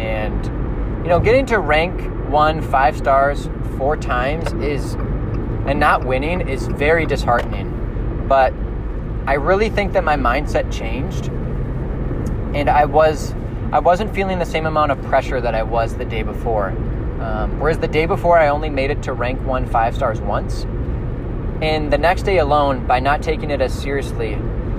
And, 0.00 0.42
you 1.04 1.10
know, 1.10 1.20
getting 1.20 1.44
to 1.46 1.58
rank 1.58 2.00
one, 2.30 2.62
five 2.62 2.96
stars 2.96 3.48
four 3.76 3.96
times 3.96 4.52
is, 4.62 4.94
and 5.66 5.80
not 5.80 6.04
winning 6.04 6.48
is 6.48 6.66
very 6.66 7.06
disheartening. 7.06 8.26
But 8.28 8.52
I 9.26 9.34
really 9.34 9.70
think 9.70 9.92
that 9.92 10.04
my 10.04 10.16
mindset 10.16 10.72
changed 10.72 11.28
and 12.54 12.68
I 12.68 12.84
was, 12.84 13.34
I 13.72 13.78
wasn't 13.78 14.14
feeling 14.14 14.38
the 14.38 14.44
same 14.44 14.66
amount 14.66 14.92
of 14.92 15.02
pressure 15.02 15.40
that 15.40 15.54
I 15.54 15.62
was 15.62 15.96
the 15.96 16.04
day 16.04 16.22
before. 16.22 16.70
Um, 17.20 17.60
whereas 17.60 17.78
the 17.78 17.88
day 17.88 18.06
before, 18.06 18.38
I 18.38 18.48
only 18.48 18.70
made 18.70 18.90
it 18.90 19.02
to 19.02 19.12
rank 19.12 19.40
one 19.46 19.66
five 19.66 19.94
stars 19.94 20.20
once. 20.20 20.64
And 21.60 21.92
the 21.92 21.98
next 21.98 22.22
day 22.22 22.38
alone, 22.38 22.86
by 22.86 22.98
not 22.98 23.22
taking 23.22 23.50
it 23.50 23.60
as 23.60 23.72
seriously, 23.72 24.38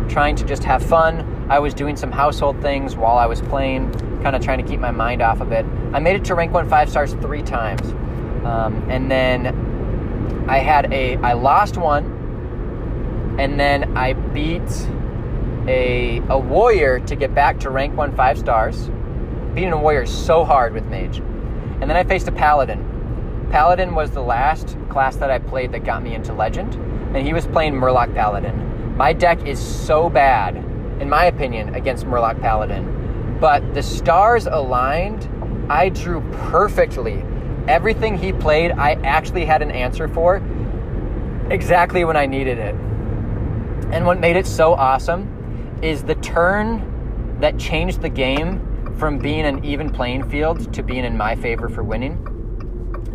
trying 0.10 0.36
to 0.38 0.46
just 0.46 0.64
have 0.64 0.84
fun, 0.84 1.31
I 1.52 1.60
was 1.60 1.74
doing 1.74 1.98
some 1.98 2.14
household 2.14 2.62
things 2.62 2.96
while 2.96 3.18
I 3.18 3.26
was 3.26 3.42
playing, 3.42 3.92
kind 4.24 4.38
of 4.38 4.42
trying 4.42 4.64
to 4.64 4.64
keep 4.64 4.80
my 4.80 4.92
mind 4.92 5.22
off 5.22 5.42
of 5.42 5.52
it. 5.52 5.66
I 5.92 6.00
made 6.00 6.16
it 6.16 6.24
to 6.26 6.34
rank 6.34 6.54
one 6.54 6.70
five 6.70 6.90
stars 6.90 7.12
three 7.16 7.42
times. 7.42 7.86
Um, 8.46 8.90
and 8.90 9.12
then 9.12 10.46
I 10.48 10.60
had 10.60 10.94
a, 10.94 11.18
I 11.18 11.34
lost 11.34 11.76
one, 11.76 12.06
and 13.38 13.60
then 13.60 13.98
I 13.98 14.14
beat 14.14 14.62
a, 15.68 16.22
a 16.30 16.40
warrior 16.40 17.02
to 17.02 17.16
get 17.18 17.36
back 17.36 17.60
to 17.60 17.70
rank 17.70 17.98
one 17.98 18.16
five 18.16 18.40
stars. 18.40 18.90
Beating 19.54 19.74
a 19.74 19.78
warrior 19.78 20.04
is 20.04 20.26
so 20.26 20.46
hard 20.46 20.74
with 20.74 20.86
mage. 20.86 21.18
And 21.18 21.90
then 21.90 21.98
I 21.98 22.06
faced 22.06 22.30
a 22.30 22.32
Paladin. 22.32 23.50
Paladin 23.52 23.94
was 23.94 24.12
the 24.12 24.22
last 24.22 24.78
class 24.88 25.18
that 25.18 25.30
I 25.30 25.40
played 25.40 25.74
that 25.74 25.84
got 25.84 26.02
me 26.02 26.16
into 26.16 26.32
Legend, 26.32 26.76
and 27.14 27.28
he 27.28 27.34
was 27.34 27.46
playing 27.46 27.74
Murloc 27.74 28.16
Paladin. 28.16 28.96
My 28.96 29.12
deck 29.12 29.46
is 29.46 29.60
so 29.60 30.10
bad, 30.10 30.64
in 31.02 31.10
my 31.10 31.26
opinion, 31.26 31.74
against 31.74 32.06
Murloc 32.06 32.40
Paladin. 32.40 33.38
But 33.42 33.74
the 33.74 33.82
stars 33.82 34.46
aligned, 34.46 35.28
I 35.70 35.90
drew 35.90 36.22
perfectly. 36.32 37.26
Everything 37.68 38.18
he 38.18 38.32
played, 38.32 38.72
I 38.72 38.94
actually 39.04 39.46
had 39.46 39.64
an 39.64 39.72
answer 39.72 40.08
for 40.08 40.38
exactly 41.50 42.06
when 42.06 42.16
I 42.16 42.28
needed 42.28 42.60
it. 42.60 42.76
And 43.92 44.06
what 44.06 44.20
made 44.20 44.36
it 44.36 44.46
so 44.46 44.74
awesome 44.74 45.80
is 45.82 46.04
the 46.04 46.16
turn 46.16 47.40
that 47.40 47.58
changed 47.58 48.02
the 48.02 48.10
game 48.10 48.96
from 48.98 49.18
being 49.18 49.42
an 49.42 49.66
even 49.66 49.90
playing 49.90 50.30
field 50.30 50.72
to 50.72 50.84
being 50.84 51.04
in 51.04 51.18
my 51.18 51.36
favor 51.36 51.68
for 51.68 51.84
winning, 51.84 52.16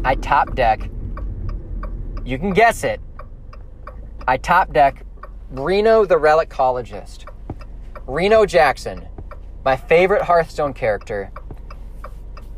I 0.05 0.16
top 0.16 0.57
deck, 0.57 0.90
you 2.25 2.37
can 2.37 2.53
guess 2.53 2.83
it, 2.83 3.01
I 4.27 4.37
top 4.37 4.72
deck 4.72 5.05
Reno 5.53 6.05
the 6.05 6.16
Relicologist. 6.16 7.27
Reno 8.07 8.47
Jackson, 8.47 9.05
my 9.64 9.77
favorite 9.77 10.23
Hearthstone 10.23 10.73
character, 10.73 11.33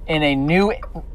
in 0.07 0.23
a 0.23 0.37
new 0.37 0.75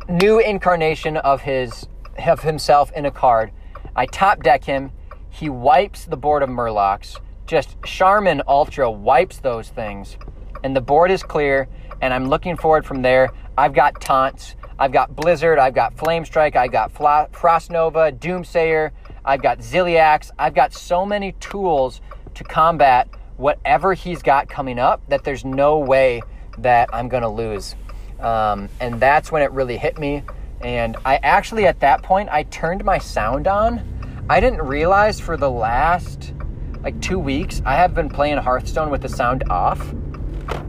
new 0.09 0.39
incarnation 0.39 1.17
of 1.17 1.41
his 1.41 1.87
of 2.27 2.41
himself 2.41 2.91
in 2.93 3.05
a 3.05 3.11
card. 3.11 3.51
I 3.95 4.07
top 4.07 4.41
deck 4.41 4.63
him. 4.63 4.91
He 5.29 5.49
wipes 5.49 6.05
the 6.05 6.17
board 6.17 6.41
of 6.41 6.49
Murlocs. 6.49 7.19
Just 7.45 7.75
Charmin 7.85 8.41
Ultra 8.47 8.89
wipes 8.89 9.37
those 9.37 9.69
things, 9.69 10.17
and 10.63 10.75
the 10.75 10.81
board 10.81 11.11
is 11.11 11.21
clear 11.21 11.67
and 12.01 12.11
I'm 12.11 12.27
looking 12.27 12.57
forward 12.57 12.87
from 12.87 13.03
there. 13.03 13.29
I've 13.55 13.73
got 13.73 14.01
taunts, 14.01 14.55
I've 14.79 14.91
got 14.91 15.15
Blizzard, 15.15 15.59
I've 15.59 15.75
got 15.75 15.95
Flame 15.95 16.25
Strike, 16.25 16.55
I've 16.55 16.71
got 16.71 16.91
Frost 16.91 17.69
Nova, 17.69 18.11
Doomsayer, 18.11 18.91
I've 19.23 19.43
got 19.43 19.59
Ziliax. 19.59 20.31
I've 20.39 20.55
got 20.55 20.73
so 20.73 21.05
many 21.05 21.33
tools 21.33 22.01
to 22.33 22.43
combat 22.43 23.07
whatever 23.37 23.93
he's 23.93 24.21
got 24.21 24.49
coming 24.49 24.79
up 24.79 25.01
that 25.09 25.23
there's 25.23 25.43
no 25.45 25.79
way 25.79 26.21
that 26.57 26.89
I'm 26.93 27.09
going 27.09 27.23
to 27.23 27.29
lose. 27.29 27.75
Um, 28.19 28.69
and 28.79 28.99
that's 28.99 29.31
when 29.31 29.41
it 29.41 29.51
really 29.51 29.77
hit 29.77 29.97
me. 29.97 30.23
And 30.61 30.95
I 31.03 31.17
actually, 31.17 31.65
at 31.65 31.79
that 31.81 32.03
point, 32.03 32.29
I 32.29 32.43
turned 32.43 32.85
my 32.85 32.97
sound 32.97 33.47
on. 33.47 34.25
I 34.29 34.39
didn't 34.39 34.61
realize 34.61 35.19
for 35.19 35.35
the 35.35 35.49
last 35.49 36.33
like 36.81 36.99
two 37.01 37.19
weeks, 37.19 37.61
I 37.65 37.75
have 37.75 37.93
been 37.93 38.09
playing 38.09 38.37
Hearthstone 38.37 38.89
with 38.89 39.01
the 39.01 39.09
sound 39.09 39.43
off 39.49 39.93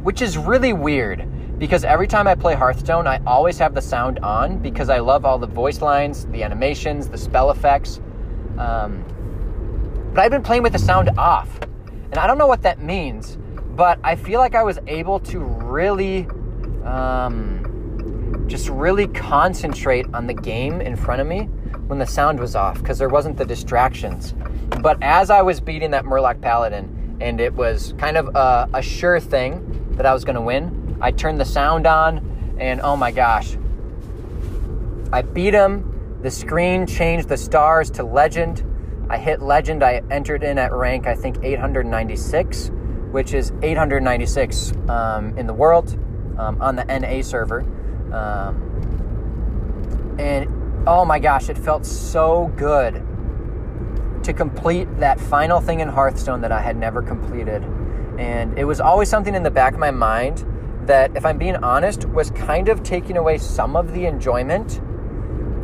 which 0.04 0.20
is 0.20 0.36
really 0.36 0.72
weird 0.72 1.26
because 1.58 1.82
every 1.82 2.06
time 2.06 2.26
I 2.26 2.34
play 2.34 2.54
Hearthstone, 2.54 3.06
I 3.06 3.20
always 3.26 3.58
have 3.58 3.74
the 3.74 3.80
sound 3.80 4.18
on 4.20 4.58
because 4.58 4.90
I 4.90 4.98
love 4.98 5.24
all 5.24 5.38
the 5.38 5.46
voice 5.46 5.80
lines, 5.80 6.26
the 6.26 6.42
animations, 6.42 7.08
the 7.08 7.16
spell 7.18 7.50
effects. 7.50 8.00
Um, 8.58 9.02
but 10.12 10.20
I've 10.20 10.30
been 10.30 10.42
playing 10.42 10.62
with 10.62 10.72
the 10.72 10.78
sound 10.78 11.10
off. 11.18 11.58
And 12.14 12.20
I 12.20 12.28
don't 12.28 12.38
know 12.38 12.46
what 12.46 12.62
that 12.62 12.80
means, 12.80 13.36
but 13.74 13.98
I 14.04 14.14
feel 14.14 14.38
like 14.38 14.54
I 14.54 14.62
was 14.62 14.78
able 14.86 15.18
to 15.18 15.40
really 15.40 16.28
um, 16.84 18.44
just 18.46 18.68
really 18.68 19.08
concentrate 19.08 20.06
on 20.14 20.28
the 20.28 20.32
game 20.32 20.80
in 20.80 20.94
front 20.94 21.20
of 21.20 21.26
me 21.26 21.46
when 21.88 21.98
the 21.98 22.06
sound 22.06 22.38
was 22.38 22.54
off 22.54 22.78
because 22.78 23.00
there 23.00 23.08
wasn't 23.08 23.36
the 23.36 23.44
distractions. 23.44 24.32
But 24.80 25.02
as 25.02 25.28
I 25.28 25.42
was 25.42 25.58
beating 25.58 25.90
that 25.90 26.04
Murloc 26.04 26.40
Paladin, 26.40 27.18
and 27.20 27.40
it 27.40 27.52
was 27.52 27.94
kind 27.98 28.16
of 28.16 28.28
a, 28.36 28.68
a 28.72 28.80
sure 28.80 29.18
thing 29.18 29.96
that 29.96 30.06
I 30.06 30.12
was 30.12 30.24
going 30.24 30.36
to 30.36 30.40
win, 30.40 30.96
I 31.00 31.10
turned 31.10 31.40
the 31.40 31.44
sound 31.44 31.84
on, 31.84 32.54
and 32.60 32.80
oh 32.82 32.96
my 32.96 33.10
gosh, 33.10 33.56
I 35.12 35.22
beat 35.22 35.52
him. 35.52 36.20
The 36.22 36.30
screen 36.30 36.86
changed 36.86 37.28
the 37.28 37.36
stars 37.36 37.90
to 37.90 38.04
legend. 38.04 38.62
I 39.08 39.18
hit 39.18 39.42
legend. 39.42 39.82
I 39.82 40.02
entered 40.10 40.42
in 40.42 40.58
at 40.58 40.72
rank, 40.72 41.06
I 41.06 41.14
think, 41.14 41.38
896, 41.42 42.70
which 43.10 43.34
is 43.34 43.52
896 43.62 44.72
um, 44.88 45.36
in 45.38 45.46
the 45.46 45.54
world 45.54 45.96
um, 46.38 46.60
on 46.60 46.76
the 46.76 46.84
NA 46.84 47.22
server. 47.22 47.60
Um, 48.12 50.16
and 50.18 50.86
oh 50.86 51.04
my 51.04 51.18
gosh, 51.18 51.48
it 51.48 51.58
felt 51.58 51.84
so 51.84 52.52
good 52.56 53.02
to 54.22 54.32
complete 54.32 54.88
that 54.98 55.20
final 55.20 55.60
thing 55.60 55.80
in 55.80 55.88
Hearthstone 55.88 56.40
that 56.40 56.52
I 56.52 56.60
had 56.60 56.76
never 56.76 57.02
completed. 57.02 57.62
And 58.18 58.58
it 58.58 58.64
was 58.64 58.80
always 58.80 59.08
something 59.08 59.34
in 59.34 59.42
the 59.42 59.50
back 59.50 59.74
of 59.74 59.80
my 59.80 59.90
mind 59.90 60.46
that, 60.86 61.16
if 61.16 61.26
I'm 61.26 61.38
being 61.38 61.56
honest, 61.56 62.06
was 62.06 62.30
kind 62.30 62.68
of 62.68 62.82
taking 62.82 63.16
away 63.16 63.38
some 63.38 63.76
of 63.76 63.92
the 63.92 64.06
enjoyment 64.06 64.80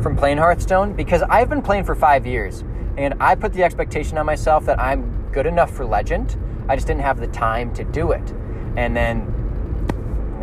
from 0.01 0.15
playing 0.15 0.37
Hearthstone 0.37 0.93
because 0.93 1.21
I've 1.23 1.49
been 1.49 1.61
playing 1.61 1.85
for 1.85 1.95
five 1.95 2.25
years 2.25 2.63
and 3.03 3.15
I 3.19 3.35
put 3.35 3.53
the 3.53 3.63
expectation 3.63 4.17
on 4.17 4.25
myself 4.25 4.65
that 4.65 4.79
I'm 4.79 5.29
good 5.31 5.45
enough 5.45 5.71
for 5.71 5.85
Legend. 5.85 6.37
I 6.67 6.75
just 6.75 6.87
didn't 6.87 7.01
have 7.01 7.19
the 7.19 7.27
time 7.27 7.73
to 7.75 7.83
do 7.83 8.11
it. 8.11 8.33
And 8.75 8.95
then 8.95 9.31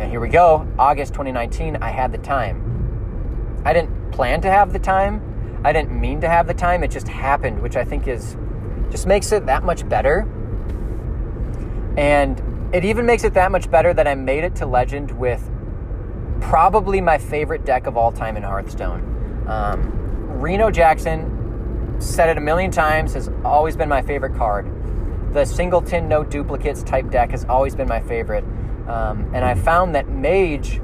here 0.09 0.19
we 0.19 0.29
go, 0.29 0.67
August 0.77 1.13
2019, 1.13 1.77
I 1.77 1.89
had 1.89 2.11
the 2.11 2.17
time. 2.19 3.61
I 3.65 3.73
didn't 3.73 4.11
plan 4.11 4.41
to 4.41 4.51
have 4.51 4.73
the 4.73 4.79
time. 4.79 5.61
I 5.63 5.73
didn't 5.73 5.99
mean 5.99 6.21
to 6.21 6.29
have 6.29 6.47
the 6.47 6.53
time. 6.53 6.83
It 6.83 6.91
just 6.91 7.07
happened, 7.07 7.61
which 7.61 7.75
I 7.75 7.83
think 7.83 8.07
is 8.07 8.37
just 8.91 9.05
makes 9.05 9.31
it 9.31 9.45
that 9.45 9.63
much 9.63 9.87
better. 9.87 10.21
And 11.97 12.41
it 12.73 12.85
even 12.85 13.05
makes 13.05 13.23
it 13.23 13.33
that 13.33 13.51
much 13.51 13.69
better 13.69 13.93
that 13.93 14.07
I 14.07 14.15
made 14.15 14.43
it 14.43 14.55
to 14.57 14.65
Legend 14.65 15.11
with 15.11 15.49
probably 16.39 17.01
my 17.01 17.17
favorite 17.17 17.65
deck 17.65 17.87
of 17.87 17.97
all 17.97 18.11
time 18.11 18.37
in 18.37 18.43
Hearthstone. 18.43 19.45
Um, 19.47 20.39
Reno 20.39 20.71
Jackson, 20.71 21.38
said 21.99 22.29
it 22.29 22.37
a 22.37 22.41
million 22.41 22.71
times, 22.71 23.13
has 23.13 23.29
always 23.43 23.75
been 23.75 23.89
my 23.89 24.01
favorite 24.01 24.35
card. 24.35 24.65
The 25.33 25.45
singleton, 25.45 26.07
no 26.07 26.23
duplicates 26.23 26.81
type 26.81 27.09
deck 27.11 27.31
has 27.31 27.45
always 27.45 27.75
been 27.75 27.87
my 27.87 28.01
favorite. 28.01 28.43
Um, 28.87 29.29
and 29.33 29.45
I 29.45 29.53
found 29.53 29.93
that 29.95 30.09
Mage 30.09 30.81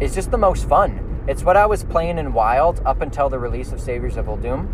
is 0.00 0.14
just 0.14 0.30
the 0.30 0.38
most 0.38 0.68
fun. 0.68 1.24
It's 1.28 1.42
what 1.44 1.56
I 1.56 1.66
was 1.66 1.84
playing 1.84 2.18
in 2.18 2.32
Wild 2.32 2.80
up 2.84 3.00
until 3.00 3.28
the 3.28 3.38
release 3.38 3.72
of 3.72 3.80
Saviors 3.80 4.16
of 4.16 4.26
Uldum. 4.26 4.68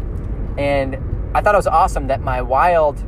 And 0.58 0.96
I 1.34 1.40
thought 1.40 1.54
it 1.54 1.58
was 1.58 1.66
awesome 1.66 2.06
that 2.06 2.20
my 2.20 2.40
Wild, 2.40 3.02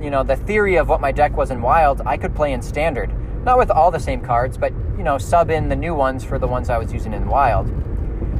you 0.00 0.10
know, 0.10 0.22
the 0.22 0.36
theory 0.36 0.76
of 0.76 0.88
what 0.88 1.00
my 1.00 1.12
deck 1.12 1.36
was 1.36 1.50
in 1.50 1.62
Wild, 1.62 2.02
I 2.06 2.16
could 2.16 2.34
play 2.34 2.52
in 2.52 2.62
Standard. 2.62 3.10
Not 3.44 3.58
with 3.58 3.70
all 3.70 3.90
the 3.90 4.00
same 4.00 4.20
cards, 4.20 4.58
but, 4.58 4.72
you 4.96 5.02
know, 5.02 5.16
sub 5.16 5.50
in 5.50 5.68
the 5.68 5.76
new 5.76 5.94
ones 5.94 6.24
for 6.24 6.38
the 6.38 6.46
ones 6.46 6.70
I 6.70 6.78
was 6.78 6.92
using 6.92 7.12
in 7.12 7.26
Wild. 7.26 7.68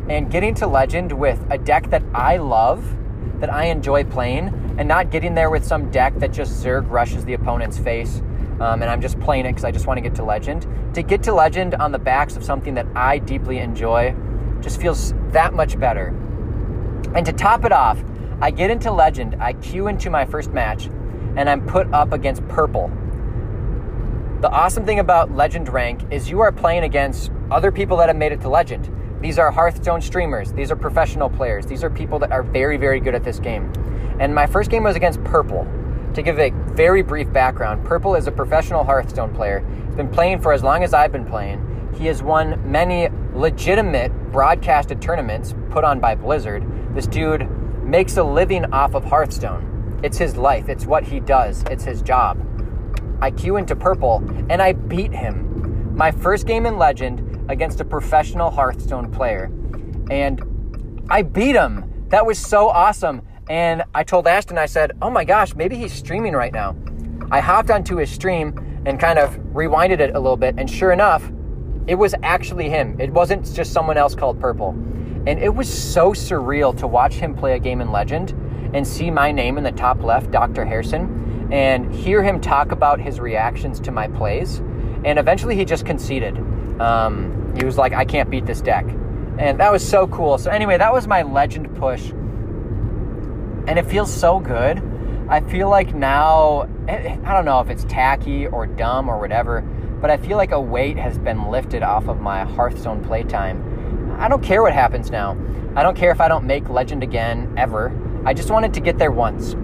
And 0.08 0.30
getting 0.30 0.54
to 0.56 0.66
Legend 0.66 1.12
with 1.12 1.44
a 1.50 1.58
deck 1.58 1.90
that 1.90 2.02
I 2.14 2.36
love, 2.36 2.96
that 3.40 3.52
I 3.52 3.66
enjoy 3.66 4.04
playing, 4.04 4.48
and 4.78 4.88
not 4.88 5.10
getting 5.10 5.34
there 5.34 5.50
with 5.50 5.64
some 5.64 5.90
deck 5.90 6.18
that 6.18 6.32
just 6.32 6.64
Zerg 6.64 6.88
rushes 6.90 7.24
the 7.24 7.34
opponent's 7.34 7.78
face 7.78 8.22
um, 8.60 8.82
and 8.82 8.90
I'm 8.90 9.00
just 9.00 9.18
playing 9.20 9.46
it 9.46 9.50
because 9.50 9.64
I 9.64 9.70
just 9.70 9.86
want 9.86 9.98
to 9.98 10.00
get 10.00 10.14
to 10.16 10.24
Legend. 10.24 10.66
To 10.94 11.02
get 11.02 11.22
to 11.24 11.32
Legend 11.32 11.74
on 11.76 11.92
the 11.92 11.98
backs 11.98 12.36
of 12.36 12.42
something 12.42 12.74
that 12.74 12.86
I 12.94 13.18
deeply 13.18 13.58
enjoy 13.58 14.14
just 14.60 14.80
feels 14.80 15.14
that 15.28 15.54
much 15.54 15.78
better. 15.78 16.08
And 17.14 17.24
to 17.24 17.32
top 17.32 17.64
it 17.64 17.72
off, 17.72 18.02
I 18.40 18.50
get 18.50 18.70
into 18.70 18.90
Legend, 18.90 19.36
I 19.40 19.52
queue 19.54 19.86
into 19.86 20.10
my 20.10 20.24
first 20.24 20.50
match, 20.50 20.86
and 21.36 21.48
I'm 21.48 21.66
put 21.66 21.92
up 21.92 22.12
against 22.12 22.46
Purple. 22.48 22.90
The 24.40 24.50
awesome 24.50 24.84
thing 24.84 24.98
about 24.98 25.32
Legend 25.32 25.68
rank 25.68 26.02
is 26.10 26.28
you 26.28 26.40
are 26.40 26.52
playing 26.52 26.84
against 26.84 27.30
other 27.50 27.70
people 27.70 27.96
that 27.98 28.08
have 28.08 28.16
made 28.16 28.32
it 28.32 28.40
to 28.40 28.48
Legend. 28.48 28.90
These 29.20 29.38
are 29.38 29.50
Hearthstone 29.50 30.00
streamers. 30.00 30.52
These 30.52 30.70
are 30.70 30.76
professional 30.76 31.28
players. 31.28 31.66
These 31.66 31.82
are 31.82 31.90
people 31.90 32.20
that 32.20 32.30
are 32.30 32.44
very, 32.44 32.76
very 32.76 33.00
good 33.00 33.16
at 33.16 33.24
this 33.24 33.40
game. 33.40 33.72
And 34.20 34.32
my 34.32 34.46
first 34.46 34.70
game 34.70 34.84
was 34.84 34.94
against 34.94 35.22
Purple. 35.24 35.66
To 36.14 36.22
give 36.22 36.38
a 36.38 36.50
very 36.50 37.02
brief 37.02 37.32
background, 37.32 37.84
Purple 37.84 38.14
is 38.14 38.28
a 38.28 38.32
professional 38.32 38.84
Hearthstone 38.84 39.34
player. 39.34 39.64
He's 39.86 39.96
been 39.96 40.08
playing 40.08 40.40
for 40.40 40.52
as 40.52 40.62
long 40.62 40.84
as 40.84 40.94
I've 40.94 41.10
been 41.10 41.26
playing. 41.26 41.92
He 41.98 42.06
has 42.06 42.22
won 42.22 42.60
many 42.70 43.08
legitimate 43.34 44.12
broadcasted 44.30 45.02
tournaments 45.02 45.54
put 45.70 45.82
on 45.82 45.98
by 45.98 46.14
Blizzard. 46.14 46.64
This 46.94 47.08
dude 47.08 47.48
makes 47.82 48.16
a 48.16 48.22
living 48.22 48.66
off 48.72 48.94
of 48.94 49.04
Hearthstone. 49.04 50.00
It's 50.04 50.16
his 50.16 50.36
life, 50.36 50.68
it's 50.68 50.86
what 50.86 51.02
he 51.02 51.18
does, 51.18 51.64
it's 51.70 51.82
his 51.82 52.02
job. 52.02 52.40
I 53.20 53.32
queue 53.32 53.56
into 53.56 53.74
Purple 53.74 54.22
and 54.48 54.62
I 54.62 54.74
beat 54.74 55.12
him. 55.12 55.96
My 55.96 56.12
first 56.12 56.46
game 56.46 56.66
in 56.66 56.78
Legend 56.78 57.27
against 57.48 57.80
a 57.80 57.84
professional 57.84 58.50
Hearthstone 58.50 59.10
player. 59.10 59.50
And 60.10 61.06
I 61.10 61.22
beat 61.22 61.54
him. 61.54 62.06
That 62.08 62.26
was 62.26 62.38
so 62.38 62.68
awesome. 62.68 63.22
And 63.48 63.82
I 63.94 64.04
told 64.04 64.26
Ashton, 64.26 64.58
I 64.58 64.66
said, 64.66 64.92
oh 65.00 65.10
my 65.10 65.24
gosh, 65.24 65.54
maybe 65.54 65.76
he's 65.76 65.92
streaming 65.92 66.34
right 66.34 66.52
now. 66.52 66.76
I 67.30 67.40
hopped 67.40 67.70
onto 67.70 67.96
his 67.96 68.10
stream 68.10 68.82
and 68.86 69.00
kind 69.00 69.18
of 69.18 69.36
rewinded 69.52 70.00
it 70.00 70.14
a 70.14 70.20
little 70.20 70.36
bit. 70.36 70.54
And 70.58 70.70
sure 70.70 70.92
enough, 70.92 71.30
it 71.86 71.94
was 71.94 72.14
actually 72.22 72.68
him. 72.68 73.00
It 73.00 73.10
wasn't 73.10 73.50
just 73.54 73.72
someone 73.72 73.96
else 73.96 74.14
called 74.14 74.40
Purple. 74.40 74.70
And 75.26 75.38
it 75.38 75.54
was 75.54 75.68
so 75.68 76.12
surreal 76.12 76.76
to 76.78 76.86
watch 76.86 77.14
him 77.14 77.34
play 77.34 77.54
a 77.54 77.58
game 77.58 77.80
in 77.80 77.90
Legend 77.90 78.30
and 78.74 78.86
see 78.86 79.10
my 79.10 79.32
name 79.32 79.58
in 79.58 79.64
the 79.64 79.72
top 79.72 80.02
left, 80.02 80.30
Dr. 80.30 80.64
Harrison, 80.64 81.48
and 81.50 81.94
hear 81.94 82.22
him 82.22 82.40
talk 82.40 82.72
about 82.72 83.00
his 83.00 83.20
reactions 83.20 83.80
to 83.80 83.90
my 83.90 84.08
plays. 84.08 84.58
And 85.04 85.18
eventually 85.18 85.56
he 85.56 85.64
just 85.64 85.86
conceded. 85.86 86.36
Um, 86.80 87.37
he 87.58 87.64
was 87.64 87.76
like, 87.76 87.92
I 87.92 88.04
can't 88.04 88.30
beat 88.30 88.46
this 88.46 88.60
deck. 88.60 88.86
And 89.38 89.60
that 89.60 89.70
was 89.70 89.86
so 89.86 90.06
cool. 90.08 90.38
So, 90.38 90.50
anyway, 90.50 90.78
that 90.78 90.92
was 90.92 91.06
my 91.06 91.22
Legend 91.22 91.76
push 91.76 92.12
and 93.68 93.78
it 93.78 93.84
feels 93.84 94.10
so 94.12 94.40
good. 94.40 94.82
I 95.28 95.42
feel 95.42 95.68
like 95.68 95.94
now, 95.94 96.62
eh, 96.88 96.94
eh, 96.94 97.18
I 97.22 97.34
don't 97.34 97.44
know 97.44 97.60
if 97.60 97.68
it's 97.68 97.84
tacky 97.84 98.46
or 98.46 98.66
dumb 98.66 99.10
or 99.10 99.20
whatever, 99.20 99.60
but 100.00 100.10
I 100.10 100.16
feel 100.16 100.38
like 100.38 100.52
a 100.52 100.60
weight 100.60 100.96
has 100.96 101.18
been 101.18 101.50
lifted 101.50 101.82
off 101.82 102.08
of 102.08 102.18
my 102.18 102.44
Hearthstone 102.44 103.04
playtime. 103.04 104.16
I 104.18 104.26
don't 104.26 104.42
care 104.42 104.62
what 104.62 104.72
happens 104.72 105.10
now. 105.10 105.36
I 105.76 105.82
don't 105.82 105.94
care 105.94 106.10
if 106.10 106.20
I 106.22 106.28
don't 106.28 106.46
make 106.46 106.70
Legend 106.70 107.02
again, 107.02 107.52
ever. 107.58 107.92
I 108.24 108.32
just 108.32 108.50
wanted 108.50 108.72
to 108.72 108.80
get 108.80 108.96
there 108.96 109.12
once. 109.12 109.54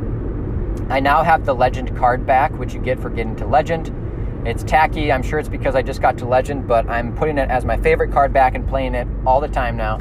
I 0.90 1.00
now 1.00 1.22
have 1.22 1.46
the 1.46 1.54
Legend 1.54 1.96
card 1.96 2.26
back, 2.26 2.52
which 2.59 2.74
you 2.74 2.80
get 2.80 3.00
for 3.00 3.09
getting 3.09 3.37
to 3.37 3.46
Legend. 3.46 3.87
It's 4.44 4.62
tacky. 4.62 5.11
I'm 5.11 5.22
sure 5.22 5.38
it's 5.38 5.48
because 5.48 5.74
I 5.74 5.80
just 5.80 6.02
got 6.02 6.18
to 6.18 6.26
Legend, 6.26 6.68
but 6.68 6.87
I'm 6.88 7.16
putting 7.16 7.38
it 7.38 7.48
as 7.48 7.64
my 7.64 7.78
favorite 7.78 8.12
card 8.12 8.33
back 8.33 8.54
and 8.54 8.68
playing 8.68 8.94
it 8.94 9.09
all 9.24 9.40
the 9.40 9.48
time 9.48 9.74
now. 9.74 9.96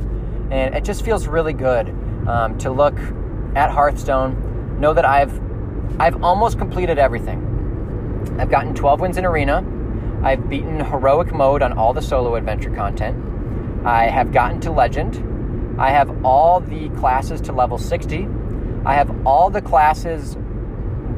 And 0.51 0.75
it 0.75 0.83
just 0.83 1.05
feels 1.05 1.27
really 1.27 1.53
good 1.53 1.89
um, 2.27 2.57
to 2.57 2.69
look 2.69 2.97
at 3.55 3.71
Hearthstone, 3.71 4.79
know 4.81 4.93
that 4.93 5.05
I've 5.05 5.39
I've 5.99 6.23
almost 6.23 6.57
completed 6.57 6.97
everything. 6.97 8.37
I've 8.39 8.49
gotten 8.49 8.73
12 8.73 8.99
wins 8.99 9.17
in 9.17 9.25
arena. 9.25 9.63
I've 10.23 10.49
beaten 10.49 10.83
heroic 10.83 11.33
mode 11.33 11.61
on 11.61 11.73
all 11.77 11.93
the 11.93 12.01
solo 12.01 12.35
adventure 12.35 12.73
content. 12.73 13.85
I 13.85 14.05
have 14.05 14.31
gotten 14.31 14.59
to 14.61 14.71
legend. 14.71 15.79
I 15.79 15.89
have 15.91 16.25
all 16.25 16.59
the 16.59 16.89
classes 16.89 17.39
to 17.41 17.51
level 17.53 17.77
60. 17.77 18.27
I 18.85 18.93
have 18.95 19.25
all 19.25 19.49
the 19.49 19.61
classes 19.61 20.35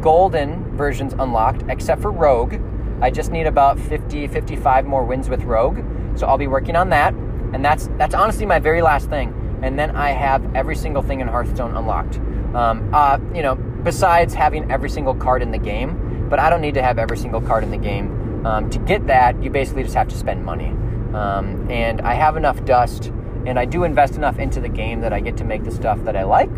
golden 0.01 0.77
versions 0.77 1.13
unlocked 1.13 1.63
except 1.69 2.01
for 2.01 2.11
rogue. 2.11 2.55
I 3.01 3.11
just 3.11 3.31
need 3.31 3.47
about 3.47 3.79
50 3.79 4.27
55 4.27 4.85
more 4.85 5.03
wins 5.03 5.29
with 5.29 5.43
rogue. 5.43 5.83
So 6.17 6.27
I'll 6.27 6.37
be 6.37 6.47
working 6.47 6.75
on 6.75 6.89
that. 6.89 7.13
And 7.13 7.63
that's 7.63 7.87
that's 7.97 8.15
honestly 8.15 8.45
my 8.45 8.59
very 8.59 8.81
last 8.81 9.09
thing 9.09 9.33
and 9.65 9.79
then 9.79 9.95
I 9.95 10.11
have 10.11 10.55
every 10.55 10.75
single 10.75 11.01
thing 11.01 11.21
in 11.21 11.27
Hearthstone 11.27 11.75
unlocked. 11.75 12.17
Um, 12.53 12.93
uh, 12.93 13.17
you 13.33 13.41
know, 13.41 13.55
besides 13.55 14.33
having 14.33 14.71
every 14.71 14.91
single 14.91 15.15
card 15.15 15.41
in 15.41 15.51
the 15.51 15.57
game, 15.57 16.27
but 16.29 16.37
I 16.37 16.51
don't 16.51 16.61
need 16.61 16.75
to 16.75 16.83
have 16.83 16.99
every 16.99 17.17
single 17.17 17.41
card 17.41 17.63
in 17.63 17.71
the 17.71 17.77
game. 17.77 18.45
Um, 18.45 18.69
to 18.69 18.77
get 18.77 19.07
that, 19.07 19.41
you 19.41 19.49
basically 19.49 19.81
just 19.81 19.95
have 19.95 20.07
to 20.09 20.17
spend 20.17 20.45
money. 20.45 20.69
Um, 21.15 21.67
and 21.71 22.01
I 22.01 22.13
have 22.13 22.37
enough 22.37 22.63
dust, 22.65 23.07
and 23.45 23.57
I 23.57 23.65
do 23.65 23.85
invest 23.85 24.15
enough 24.15 24.37
into 24.37 24.61
the 24.61 24.69
game 24.69 25.01
that 25.01 25.13
I 25.13 25.19
get 25.19 25.37
to 25.37 25.43
make 25.43 25.63
the 25.63 25.71
stuff 25.71 26.03
that 26.03 26.15
I 26.15 26.23
like. 26.23 26.51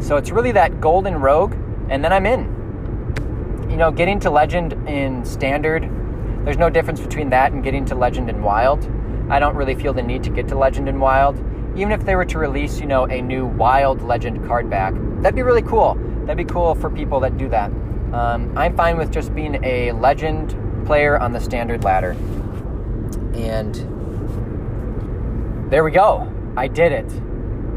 So 0.00 0.16
it's 0.16 0.30
really 0.30 0.52
that 0.52 0.80
golden 0.80 1.16
rogue, 1.16 1.54
and 1.90 2.02
then 2.02 2.14
I'm 2.14 2.24
in. 2.24 2.61
You 3.72 3.78
know, 3.78 3.90
getting 3.90 4.20
to 4.20 4.30
legend 4.30 4.74
in 4.88 5.24
standard, 5.24 5.90
there's 6.44 6.58
no 6.58 6.70
difference 6.70 7.00
between 7.00 7.30
that 7.30 7.50
and 7.50 7.64
getting 7.64 7.84
to 7.86 7.96
legend 7.96 8.30
in 8.30 8.42
wild. 8.42 8.88
I 9.32 9.38
don't 9.38 9.56
really 9.56 9.74
feel 9.74 9.94
the 9.94 10.02
need 10.02 10.22
to 10.24 10.30
get 10.30 10.46
to 10.48 10.58
Legend 10.58 10.90
in 10.90 11.00
Wild. 11.00 11.38
Even 11.74 11.90
if 11.92 12.04
they 12.04 12.16
were 12.16 12.26
to 12.26 12.38
release, 12.38 12.80
you 12.80 12.86
know, 12.86 13.06
a 13.06 13.22
new 13.22 13.46
Wild 13.46 14.02
Legend 14.02 14.46
card 14.46 14.68
back, 14.68 14.92
that'd 15.22 15.34
be 15.34 15.40
really 15.40 15.62
cool. 15.62 15.94
That'd 16.26 16.36
be 16.36 16.52
cool 16.52 16.74
for 16.74 16.90
people 16.90 17.18
that 17.20 17.38
do 17.38 17.48
that. 17.48 17.70
Um, 18.12 18.52
I'm 18.58 18.76
fine 18.76 18.98
with 18.98 19.10
just 19.10 19.34
being 19.34 19.64
a 19.64 19.92
Legend 19.92 20.54
player 20.84 21.18
on 21.18 21.32
the 21.32 21.40
standard 21.40 21.82
ladder. 21.82 22.10
And 23.34 23.74
there 25.70 25.82
we 25.82 25.92
go. 25.92 26.30
I 26.54 26.68
did 26.68 26.92
it. 26.92 27.10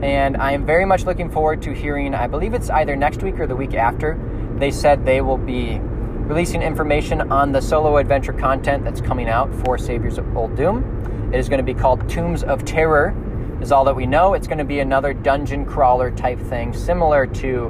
And 0.04 0.36
I 0.36 0.52
am 0.52 0.66
very 0.66 0.84
much 0.84 1.06
looking 1.06 1.32
forward 1.32 1.62
to 1.62 1.74
hearing, 1.74 2.14
I 2.14 2.28
believe 2.28 2.54
it's 2.54 2.70
either 2.70 2.98
next 2.98 3.24
week 3.24 3.40
or 3.40 3.48
the 3.48 3.56
week 3.56 3.76
after. 3.76 4.20
They 4.58 4.72
said 4.72 5.06
they 5.06 5.22
will 5.22 5.38
be 5.38 5.80
releasing 5.80 6.62
information 6.62 7.32
on 7.32 7.52
the 7.52 7.62
solo 7.62 7.98
adventure 7.98 8.34
content 8.34 8.84
that's 8.84 9.02
coming 9.02 9.30
out 9.30 9.54
for 9.64 9.78
Saviors 9.78 10.18
of 10.18 10.26
Uldum. 10.26 11.34
It 11.34 11.38
is 11.38 11.50
going 11.50 11.60
to 11.60 11.74
be 11.74 11.74
called 11.74 12.08
Tombs 12.10 12.44
of 12.44 12.66
Terror, 12.66 13.14
is 13.62 13.72
all 13.72 13.84
that 13.86 13.96
we 13.96 14.06
know. 14.06 14.34
It's 14.34 14.48
going 14.48 14.58
to 14.58 14.66
be 14.66 14.80
another 14.80 15.14
dungeon 15.14 15.66
crawler 15.66 16.10
type 16.12 16.40
thing, 16.40 16.74
similar 16.74 17.28
to 17.28 17.66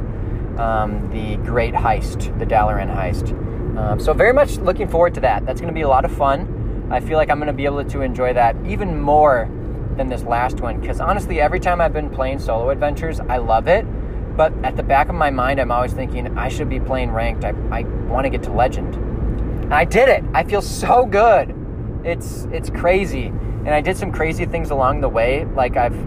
um, 0.58 1.10
the 1.12 1.38
Great 1.38 1.74
Heist, 1.74 2.38
the 2.40 2.46
Dalaran 2.46 2.94
Heist. 2.94 3.32
Um, 3.78 4.00
so, 4.00 4.14
very 4.14 4.32
much 4.32 4.58
looking 4.58 4.88
forward 4.88 5.14
to 5.16 5.20
that. 5.22 5.46
That's 5.46 5.60
going 5.60 5.74
to 5.74 5.78
be 5.78 5.82
a 5.82 5.90
lot 5.90 6.06
of 6.06 6.16
fun. 6.16 6.88
I 6.92 7.00
feel 7.00 7.18
like 7.18 7.30
I'm 7.30 7.40
going 7.40 7.48
to 7.48 7.54
be 7.54 7.66
able 7.66 7.84
to 7.84 8.02
enjoy 8.02 8.34
that 8.34 8.56
even 8.66 9.02
more 9.02 9.50
than 9.98 10.08
this 10.08 10.24
last 10.24 10.62
one 10.62 10.80
because 10.80 11.00
honestly, 11.00 11.42
every 11.42 11.60
time 11.60 11.82
I've 11.82 11.94
been 11.94 12.10
playing 12.10 12.40
solo 12.40 12.70
adventures, 12.70 13.20
I 13.20 13.38
love 13.38 13.68
it. 13.68 13.86
But 14.36 14.54
at 14.64 14.76
the 14.76 14.84
back 14.84 15.10
of 15.10 15.16
my 15.16 15.30
mind, 15.30 15.60
I'm 15.60 15.72
always 15.72 15.94
thinking 15.94 16.38
I 16.38 16.50
should 16.50 16.70
be 16.70 16.80
playing 16.80 17.12
ranked. 17.12 17.46
I, 17.46 17.54
I 17.72 17.84
want 18.08 18.26
to 18.26 18.30
get 18.30 18.44
to 18.44 18.52
legend. 18.52 18.96
And 18.96 19.74
I 19.74 19.86
did 19.86 20.10
it. 20.10 20.24
I 20.34 20.44
feel 20.44 20.62
so 20.62 21.06
good. 21.06 21.56
It's 22.04 22.46
it's 22.52 22.70
crazy. 22.70 23.28
And 23.28 23.70
I 23.70 23.82
did 23.82 23.98
some 23.98 24.12
crazy 24.12 24.46
things 24.46 24.70
along 24.72 25.02
the 25.02 25.10
way. 25.10 25.46
Like 25.46 25.78
I've 25.78 25.98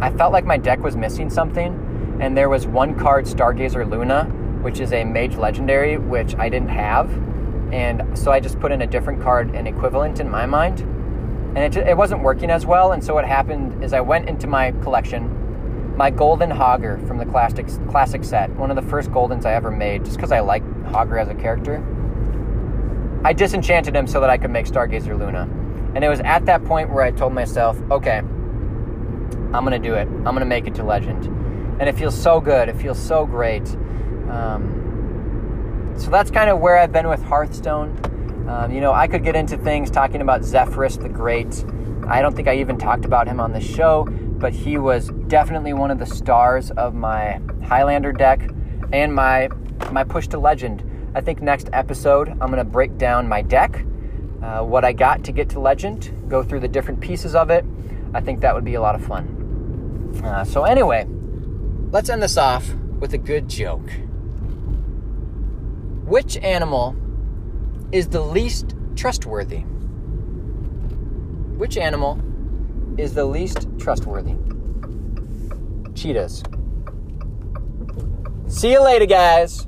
I 0.00 0.10
felt 0.16 0.32
like 0.32 0.44
my 0.44 0.56
deck 0.56 0.80
was 0.80 0.96
missing 0.96 1.28
something. 1.28 2.18
And 2.20 2.36
there 2.36 2.48
was 2.48 2.66
one 2.66 2.98
card, 2.98 3.24
Stargazer 3.24 3.88
Luna, 3.90 4.24
which 4.62 4.78
is 4.78 4.92
a 4.92 5.04
mage 5.04 5.34
legendary, 5.34 5.98
which 5.98 6.36
I 6.36 6.48
didn't 6.48 6.68
have. 6.68 7.10
And 7.72 8.16
so 8.16 8.30
I 8.30 8.38
just 8.38 8.60
put 8.60 8.70
in 8.70 8.82
a 8.82 8.86
different 8.86 9.20
card, 9.20 9.52
an 9.54 9.66
equivalent 9.66 10.20
in 10.20 10.30
my 10.30 10.46
mind. 10.46 10.80
And 11.56 11.58
it, 11.58 11.76
it 11.76 11.96
wasn't 11.96 12.22
working 12.22 12.50
as 12.50 12.64
well. 12.64 12.92
And 12.92 13.02
so 13.02 13.14
what 13.14 13.24
happened 13.24 13.82
is 13.82 13.92
I 13.92 14.00
went 14.00 14.28
into 14.28 14.46
my 14.46 14.70
collection 14.82 15.43
my 15.96 16.10
golden 16.10 16.50
Hogger 16.50 17.06
from 17.06 17.18
the 17.18 17.24
classic 17.24 17.66
classic 17.88 18.24
set, 18.24 18.50
one 18.56 18.70
of 18.70 18.76
the 18.76 18.82
first 18.90 19.10
goldens 19.10 19.44
I 19.44 19.54
ever 19.54 19.70
made, 19.70 20.04
just 20.04 20.16
because 20.16 20.32
I 20.32 20.40
like 20.40 20.64
Hogger 20.84 21.20
as 21.20 21.28
a 21.28 21.34
character. 21.34 21.82
I 23.24 23.32
disenchanted 23.32 23.94
him 23.94 24.06
so 24.06 24.20
that 24.20 24.28
I 24.28 24.36
could 24.36 24.50
make 24.50 24.66
Stargazer 24.66 25.18
Luna, 25.18 25.48
and 25.94 26.04
it 26.04 26.08
was 26.08 26.20
at 26.20 26.46
that 26.46 26.64
point 26.64 26.92
where 26.92 27.04
I 27.04 27.10
told 27.12 27.32
myself, 27.32 27.80
okay, 27.90 28.18
I'm 28.18 29.62
gonna 29.64 29.78
do 29.78 29.94
it. 29.94 30.08
I'm 30.08 30.24
gonna 30.24 30.44
make 30.44 30.66
it 30.66 30.74
to 30.76 30.84
legend, 30.84 31.26
and 31.80 31.88
it 31.88 31.96
feels 31.96 32.20
so 32.20 32.40
good. 32.40 32.68
It 32.68 32.76
feels 32.76 32.98
so 32.98 33.24
great. 33.24 33.68
Um, 34.28 35.94
so 35.96 36.10
that's 36.10 36.30
kind 36.30 36.50
of 36.50 36.58
where 36.58 36.76
I've 36.76 36.92
been 36.92 37.08
with 37.08 37.22
Hearthstone. 37.22 38.00
Um, 38.48 38.72
you 38.72 38.80
know, 38.80 38.92
I 38.92 39.06
could 39.06 39.22
get 39.22 39.36
into 39.36 39.56
things 39.56 39.90
talking 39.90 40.20
about 40.20 40.40
Zephrys 40.40 41.00
the 41.00 41.08
Great. 41.08 41.64
I 42.08 42.20
don't 42.20 42.34
think 42.34 42.48
I 42.48 42.56
even 42.56 42.78
talked 42.78 43.04
about 43.04 43.28
him 43.28 43.38
on 43.40 43.52
the 43.52 43.60
show 43.60 44.06
but 44.38 44.52
he 44.52 44.78
was 44.78 45.10
definitely 45.28 45.72
one 45.72 45.90
of 45.90 45.98
the 45.98 46.06
stars 46.06 46.70
of 46.72 46.94
my 46.94 47.40
Highlander 47.66 48.12
deck 48.12 48.50
and 48.92 49.14
my 49.14 49.48
my 49.90 50.04
push 50.04 50.28
to 50.28 50.38
legend. 50.38 50.82
I 51.14 51.20
think 51.20 51.40
next 51.40 51.68
episode 51.72 52.28
I'm 52.28 52.50
to 52.54 52.64
break 52.64 52.98
down 52.98 53.28
my 53.28 53.42
deck, 53.42 53.84
uh, 54.42 54.62
what 54.62 54.84
I 54.84 54.92
got 54.92 55.24
to 55.24 55.32
get 55.32 55.48
to 55.50 55.60
legend, 55.60 56.12
go 56.28 56.42
through 56.42 56.60
the 56.60 56.68
different 56.68 57.00
pieces 57.00 57.34
of 57.34 57.50
it. 57.50 57.64
I 58.12 58.20
think 58.20 58.40
that 58.40 58.54
would 58.54 58.64
be 58.64 58.74
a 58.74 58.80
lot 58.80 58.94
of 58.94 59.04
fun. 59.04 60.20
Uh, 60.24 60.44
so 60.44 60.64
anyway, 60.64 61.06
let's 61.90 62.08
end 62.08 62.22
this 62.22 62.36
off 62.36 62.72
with 63.00 63.14
a 63.14 63.18
good 63.18 63.48
joke. 63.48 63.90
Which 66.04 66.36
animal 66.38 66.96
is 67.92 68.08
the 68.08 68.20
least 68.20 68.74
trustworthy? 68.96 69.60
Which 71.56 71.76
animal 71.76 72.20
is 72.96 73.14
the 73.14 73.24
least 73.24 73.66
trustworthy? 73.78 74.34
Cheetahs. 75.94 76.42
See 78.48 78.72
you 78.72 78.82
later, 78.82 79.06
guys. 79.06 79.66